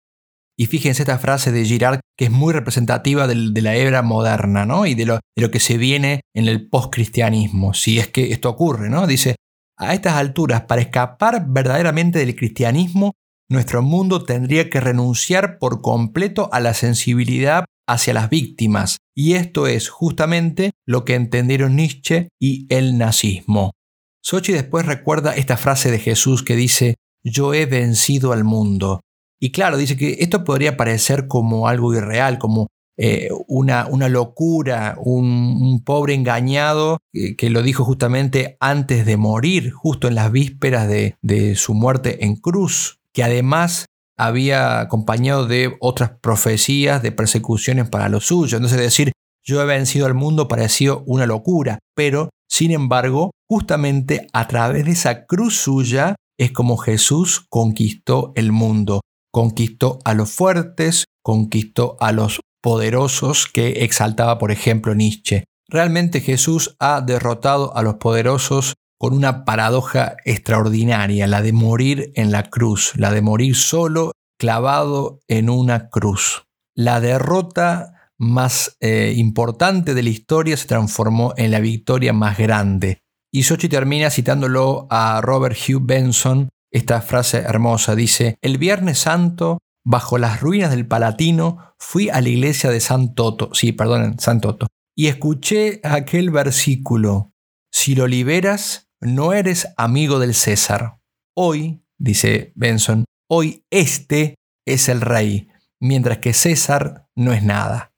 Y 0.57 0.67
fíjense 0.67 1.03
esta 1.03 1.19
frase 1.19 1.51
de 1.51 1.65
Girard 1.65 1.99
que 2.17 2.27
es 2.27 2.31
muy 2.31 2.53
representativa 2.53 3.27
de 3.27 3.63
la 3.63 3.75
era 3.75 4.03
moderna 4.03 4.65
¿no? 4.65 4.87
y 4.87 4.95
de 4.95 5.07
lo, 5.07 5.15
de 5.17 5.43
lo 5.43 5.51
que 5.51 5.61
se 5.61 5.77
viene 5.77 6.21
en 6.35 6.47
el 6.47 6.69
postcristianismo, 6.69 7.75
si 7.75 7.99
es 7.99 8.07
que 8.07 8.33
esto 8.33 8.49
ocurre. 8.49 8.89
¿no? 8.89 9.09
Dice, 9.09 9.35
a 9.77 9.95
estas 9.95 10.15
alturas, 10.15 10.63
para 10.63 10.81
escapar 10.81 11.47
verdaderamente 11.49 12.19
del 12.19 12.37
cristianismo, 12.37 13.15
nuestro 13.49 13.83
mundo 13.83 14.25
tendría 14.25 14.71
que 14.71 14.81
renunciar 14.81 15.59
por 15.59 15.81
completo 15.81 16.49
a 16.53 16.61
la 16.61 16.75
sensibilidad 16.75 17.65
hacia 17.87 18.15
las 18.15 18.29
víctimas, 18.29 18.99
y 19.15 19.35
esto 19.35 19.67
es 19.67 19.89
justamente 19.89 20.73
lo 20.85 21.05
que 21.05 21.15
entendieron 21.15 21.77
Nietzsche 21.77 22.29
y 22.41 22.67
el 22.75 22.99
nazismo. 22.99 23.73
Sochi 24.23 24.53
después 24.53 24.87
recuerda 24.87 25.37
esta 25.37 25.57
frase 25.57 25.91
de 25.91 26.01
Jesús 26.01 26.43
que 26.43 26.57
dice, 26.57 26.97
yo 27.23 27.55
he 27.55 27.67
vencido 27.67 28.33
al 28.33 28.43
mundo. 28.43 29.01
Y 29.41 29.53
claro, 29.53 29.77
dice 29.77 29.97
que 29.97 30.17
esto 30.21 30.43
podría 30.43 30.77
parecer 30.77 31.29
como 31.29 31.69
algo 31.69 31.95
irreal, 31.95 32.39
como 32.39 32.67
eh, 32.99 33.29
una, 33.47 33.87
una, 33.87 34.09
locura, 34.09 34.97
un, 34.99 35.83
pobre 35.85 36.15
engañado 36.15 36.99
que, 37.13 37.51
lo 37.51 37.63
dijo 37.63 37.85
justamente 37.85 38.57
antes 38.59 39.05
de 39.05 39.17
morir, 39.17 39.71
justo 39.71 40.09
en 40.09 40.15
las 40.15 40.33
vísperas 40.33 40.89
de, 40.89 41.55
su 41.57 41.75
muerte 41.75 42.25
en 42.25 42.37
cruz, 42.37 43.01
que 43.13 43.23
además 43.23 43.87
había 44.17 44.81
acompañado 44.81 45.47
de 45.47 45.77
otras 45.81 46.13
profecías 46.21 47.03
de 47.03 47.13
persecuciones 47.13 47.89
para 47.89 48.09
los 48.09 48.27
suyos. 48.27 48.55
Entonces 48.55 48.79
decir, 48.79 49.13
yo 49.45 49.61
he 49.61 49.67
vencido 49.67 50.07
al 50.07 50.15
mundo 50.15 50.49
pareció 50.49 51.05
una 51.07 51.27
locura, 51.27 51.79
pero 51.95 52.31
sin 52.49 52.71
embargo, 52.71 53.33
justamente 53.49 54.27
a 54.33 54.49
través 54.49 54.87
de 54.87 54.93
esa 54.93 55.27
cruz 55.27 55.57
suya 55.57 56.17
es 56.39 56.53
como 56.53 56.77
Jesús 56.77 57.47
conquistó 57.49 58.33
el 58.37 58.53
mundo, 58.53 59.01
conquistó 59.33 59.99
a 60.05 60.15
los 60.15 60.31
fuertes, 60.31 61.05
conquistó 61.23 61.97
a 62.01 62.13
los 62.13 62.41
poderosos 62.67 63.47
que 63.47 63.85
exaltaba, 63.85 64.39
por 64.39 64.51
ejemplo, 64.51 64.93
Nietzsche. 64.93 65.45
Realmente 65.69 66.21
Jesús 66.21 66.75
ha 66.81 67.01
derrotado 67.01 67.77
a 67.77 67.83
los 67.83 67.95
poderosos 67.95 68.75
con 68.99 69.15
una 69.15 69.45
paradoja 69.45 70.17
extraordinaria, 70.25 71.29
la 71.29 71.43
de 71.43 71.53
morir 71.53 72.11
en 72.17 72.33
la 72.33 72.51
cruz, 72.51 72.93
la 72.97 73.13
de 73.13 73.23
morir 73.23 73.55
solo 73.55 74.11
clavado 74.37 75.21
en 75.29 75.49
una 75.49 75.91
cruz. 75.91 76.43
La 76.75 77.01
derrota 77.01 78.11
más 78.19 78.77
eh, 78.81 79.13
importante 79.15 79.95
de 79.95 80.03
la 80.03 80.11
historia 80.11 80.57
se 80.57 80.67
transformó 80.67 81.35
en 81.37 81.53
la 81.53 81.61
victoria 81.61 82.13
más 82.13 82.37
grande. 82.37 82.99
Y 83.33 83.45
Sochi 83.45 83.69
termina 83.69 84.11
citándolo 84.11 84.89
a 84.91 85.21
Robert 85.21 85.57
Hugh 85.57 85.87
Benson, 85.87 86.49
esta 86.73 87.01
frase 87.01 87.39
hermosa, 87.39 87.95
dice, 87.95 88.39
el 88.43 88.59
Viernes 88.59 88.99
Santo 88.99 89.59
bajo 89.87 90.19
las 90.19 90.41
ruinas 90.41 90.71
del 90.71 90.87
Palatino, 90.87 91.75
fui 91.79 92.11
a 92.11 92.21
la 92.21 92.29
iglesia 92.29 92.71
de 92.71 92.81
San 92.81 93.15
Toto, 93.15 93.55
sí, 93.55 93.71
perdonen, 93.71 94.19
San 94.19 94.41
Toto, 94.41 94.67
y 94.97 95.07
escuché 95.07 95.81
aquel 95.85 96.31
versículo, 96.31 97.33
si 97.73 97.95
lo 97.95 98.09
liberas, 98.09 98.89
no 99.01 99.33
eres 99.33 99.69
amigo 99.77 100.19
del 100.19 100.35
César. 100.35 100.99
Hoy, 101.37 101.85
dice 101.99 102.53
Benson, 102.57 103.05
hoy 103.31 103.65
este 103.71 104.35
es 104.67 104.89
el 104.89 105.01
rey, 105.01 105.51
mientras 105.81 106.19
que 106.19 106.33
César 106.33 107.07
no 107.15 107.33
es 107.33 107.45
nada. 107.45 107.93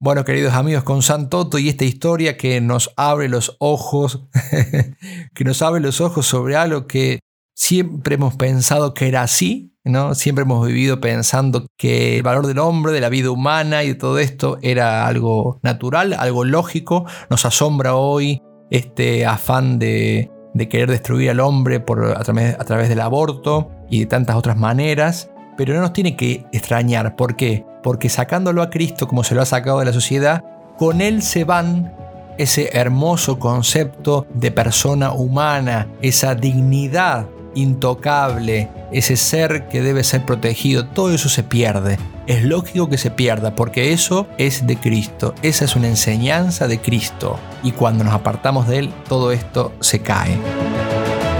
Bueno, 0.00 0.24
queridos 0.24 0.54
amigos, 0.54 0.84
con 0.84 1.02
San 1.02 1.28
Toto 1.28 1.58
y 1.58 1.68
esta 1.68 1.84
historia 1.84 2.38
que 2.38 2.62
nos 2.62 2.94
abre 2.96 3.28
los 3.28 3.56
ojos, 3.60 4.26
que 5.34 5.44
nos 5.44 5.60
abre 5.60 5.82
los 5.82 6.00
ojos 6.00 6.26
sobre 6.26 6.56
algo 6.56 6.86
que 6.86 7.20
siempre 7.54 8.14
hemos 8.14 8.36
pensado 8.36 8.94
que 8.94 9.08
era 9.08 9.22
así, 9.22 9.75
Siempre 10.14 10.42
hemos 10.42 10.66
vivido 10.66 11.00
pensando 11.00 11.66
que 11.76 12.16
el 12.16 12.22
valor 12.24 12.48
del 12.48 12.58
hombre, 12.58 12.92
de 12.92 13.00
la 13.00 13.08
vida 13.08 13.30
humana 13.30 13.84
y 13.84 13.88
de 13.88 13.94
todo 13.94 14.18
esto 14.18 14.58
era 14.60 15.06
algo 15.06 15.60
natural, 15.62 16.12
algo 16.18 16.44
lógico. 16.44 17.06
Nos 17.30 17.44
asombra 17.44 17.94
hoy 17.94 18.42
este 18.70 19.26
afán 19.26 19.78
de, 19.78 20.28
querer 20.68 20.90
destruir 20.90 21.30
al 21.30 21.38
hombre 21.38 21.78
por, 21.78 22.16
a, 22.16 22.24
través, 22.24 22.58
a 22.58 22.64
través 22.64 22.88
del 22.88 23.00
aborto 23.00 23.70
y 23.88 24.00
de 24.00 24.06
tantas 24.06 24.34
otras 24.34 24.56
maneras. 24.56 25.30
Pero 25.56 25.72
no 25.72 25.80
nos 25.82 25.92
tiene 25.92 26.16
que 26.16 26.44
extrañar. 26.52 27.14
¿Por 27.14 27.36
qué? 27.36 27.64
Porque 27.84 28.08
sacándolo 28.08 28.62
a 28.62 28.70
Cristo 28.70 29.06
como 29.06 29.22
se 29.22 29.36
lo 29.36 29.42
ha 29.42 29.46
sacado 29.46 29.78
de 29.78 29.84
la 29.84 29.92
sociedad, 29.92 30.42
con 30.78 31.00
él 31.00 31.22
se 31.22 31.44
van 31.44 31.94
ese 32.38 32.70
hermoso 32.76 33.38
concepto 33.38 34.26
de 34.34 34.50
persona 34.50 35.12
humana, 35.12 35.86
esa 36.02 36.34
dignidad 36.34 37.28
intocable, 37.56 38.68
ese 38.92 39.16
ser 39.16 39.66
que 39.68 39.82
debe 39.82 40.04
ser 40.04 40.24
protegido, 40.24 40.86
todo 40.86 41.12
eso 41.12 41.28
se 41.28 41.42
pierde. 41.42 41.98
Es 42.26 42.44
lógico 42.44 42.88
que 42.88 42.98
se 42.98 43.10
pierda 43.10 43.54
porque 43.54 43.92
eso 43.92 44.26
es 44.38 44.66
de 44.66 44.76
Cristo, 44.76 45.34
esa 45.42 45.64
es 45.64 45.74
una 45.74 45.88
enseñanza 45.88 46.68
de 46.68 46.78
Cristo 46.80 47.38
y 47.62 47.72
cuando 47.72 48.04
nos 48.04 48.14
apartamos 48.14 48.68
de 48.68 48.78
Él 48.78 48.94
todo 49.08 49.32
esto 49.32 49.72
se 49.80 50.00
cae. 50.00 50.36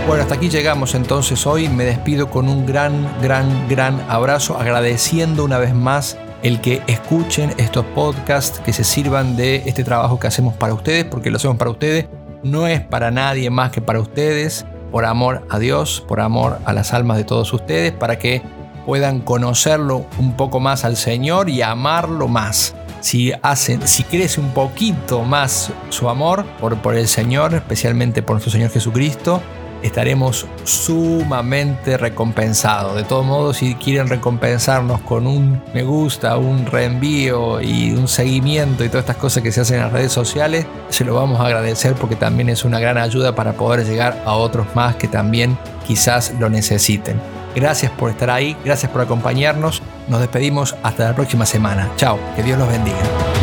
Bueno, 0.07 0.22
hasta 0.22 0.37
aquí 0.37 0.48
llegamos 0.48 0.94
entonces 0.94 1.48
hoy. 1.48 1.68
Me 1.68 1.85
despido 1.85 2.31
con 2.31 2.48
un 2.48 2.64
gran, 2.64 3.12
gran, 3.20 3.68
gran 3.68 4.00
abrazo, 4.09 4.57
agradeciendo 4.57 5.44
una 5.44 5.59
vez 5.59 5.74
más 5.74 6.16
el 6.44 6.61
que 6.61 6.81
escuchen 6.87 7.52
estos 7.57 7.85
podcasts, 7.87 8.61
que 8.61 8.72
se 8.72 8.85
sirvan 8.85 9.37
de 9.37 9.64
este 9.66 9.83
trabajo 9.83 10.20
que 10.20 10.29
hacemos 10.29 10.55
para 10.55 10.74
ustedes, 10.74 11.05
porque 11.07 11.29
lo 11.31 11.38
hacemos 11.38 11.57
para 11.57 11.72
ustedes. 11.72 12.07
No 12.44 12.68
es 12.68 12.83
para 12.83 13.11
nadie 13.11 13.50
más 13.50 13.72
que 13.72 13.81
para 13.81 13.98
ustedes 13.98 14.64
por 14.96 15.04
amor 15.04 15.46
a 15.50 15.59
Dios, 15.59 16.02
por 16.09 16.20
amor 16.20 16.59
a 16.64 16.72
las 16.72 16.94
almas 16.94 17.18
de 17.18 17.24
todos 17.24 17.52
ustedes, 17.52 17.92
para 17.92 18.18
que 18.18 18.40
puedan 18.87 19.20
conocerlo 19.20 20.06
un 20.18 20.38
poco 20.38 20.59
más 20.59 20.87
al 20.87 20.96
Señor 20.96 21.50
y 21.50 21.61
amarlo 21.61 22.28
más. 22.28 22.74
Si, 23.00 23.30
hacen, 23.42 23.87
si 23.87 24.04
crece 24.04 24.40
un 24.40 24.54
poquito 24.54 25.20
más 25.22 25.70
su 25.90 26.09
amor 26.09 26.46
por, 26.62 26.78
por 26.78 26.96
el 26.96 27.09
Señor, 27.09 27.52
especialmente 27.52 28.22
por 28.22 28.37
nuestro 28.37 28.50
Señor 28.50 28.70
Jesucristo, 28.70 29.42
estaremos 29.82 30.46
sumamente 30.64 31.96
recompensados. 31.96 32.96
De 32.96 33.04
todos 33.04 33.24
modos, 33.24 33.58
si 33.58 33.74
quieren 33.74 34.08
recompensarnos 34.08 35.00
con 35.00 35.26
un 35.26 35.62
me 35.74 35.82
gusta, 35.82 36.36
un 36.36 36.66
reenvío 36.66 37.60
y 37.60 37.92
un 37.92 38.08
seguimiento 38.08 38.84
y 38.84 38.88
todas 38.88 39.04
estas 39.04 39.16
cosas 39.16 39.42
que 39.42 39.52
se 39.52 39.60
hacen 39.60 39.76
en 39.76 39.82
las 39.82 39.92
redes 39.92 40.12
sociales, 40.12 40.66
se 40.88 41.04
lo 41.04 41.14
vamos 41.14 41.40
a 41.40 41.46
agradecer 41.46 41.94
porque 41.94 42.16
también 42.16 42.48
es 42.48 42.64
una 42.64 42.78
gran 42.78 42.98
ayuda 42.98 43.34
para 43.34 43.52
poder 43.54 43.86
llegar 43.86 44.22
a 44.24 44.34
otros 44.34 44.66
más 44.74 44.96
que 44.96 45.08
también 45.08 45.58
quizás 45.86 46.34
lo 46.38 46.48
necesiten. 46.48 47.20
Gracias 47.54 47.90
por 47.92 48.10
estar 48.10 48.30
ahí, 48.30 48.56
gracias 48.64 48.92
por 48.92 49.00
acompañarnos. 49.00 49.82
Nos 50.08 50.20
despedimos 50.20 50.76
hasta 50.82 51.04
la 51.04 51.14
próxima 51.14 51.46
semana. 51.46 51.90
Chao, 51.96 52.18
que 52.36 52.42
Dios 52.42 52.58
los 52.58 52.68
bendiga. 52.68 53.36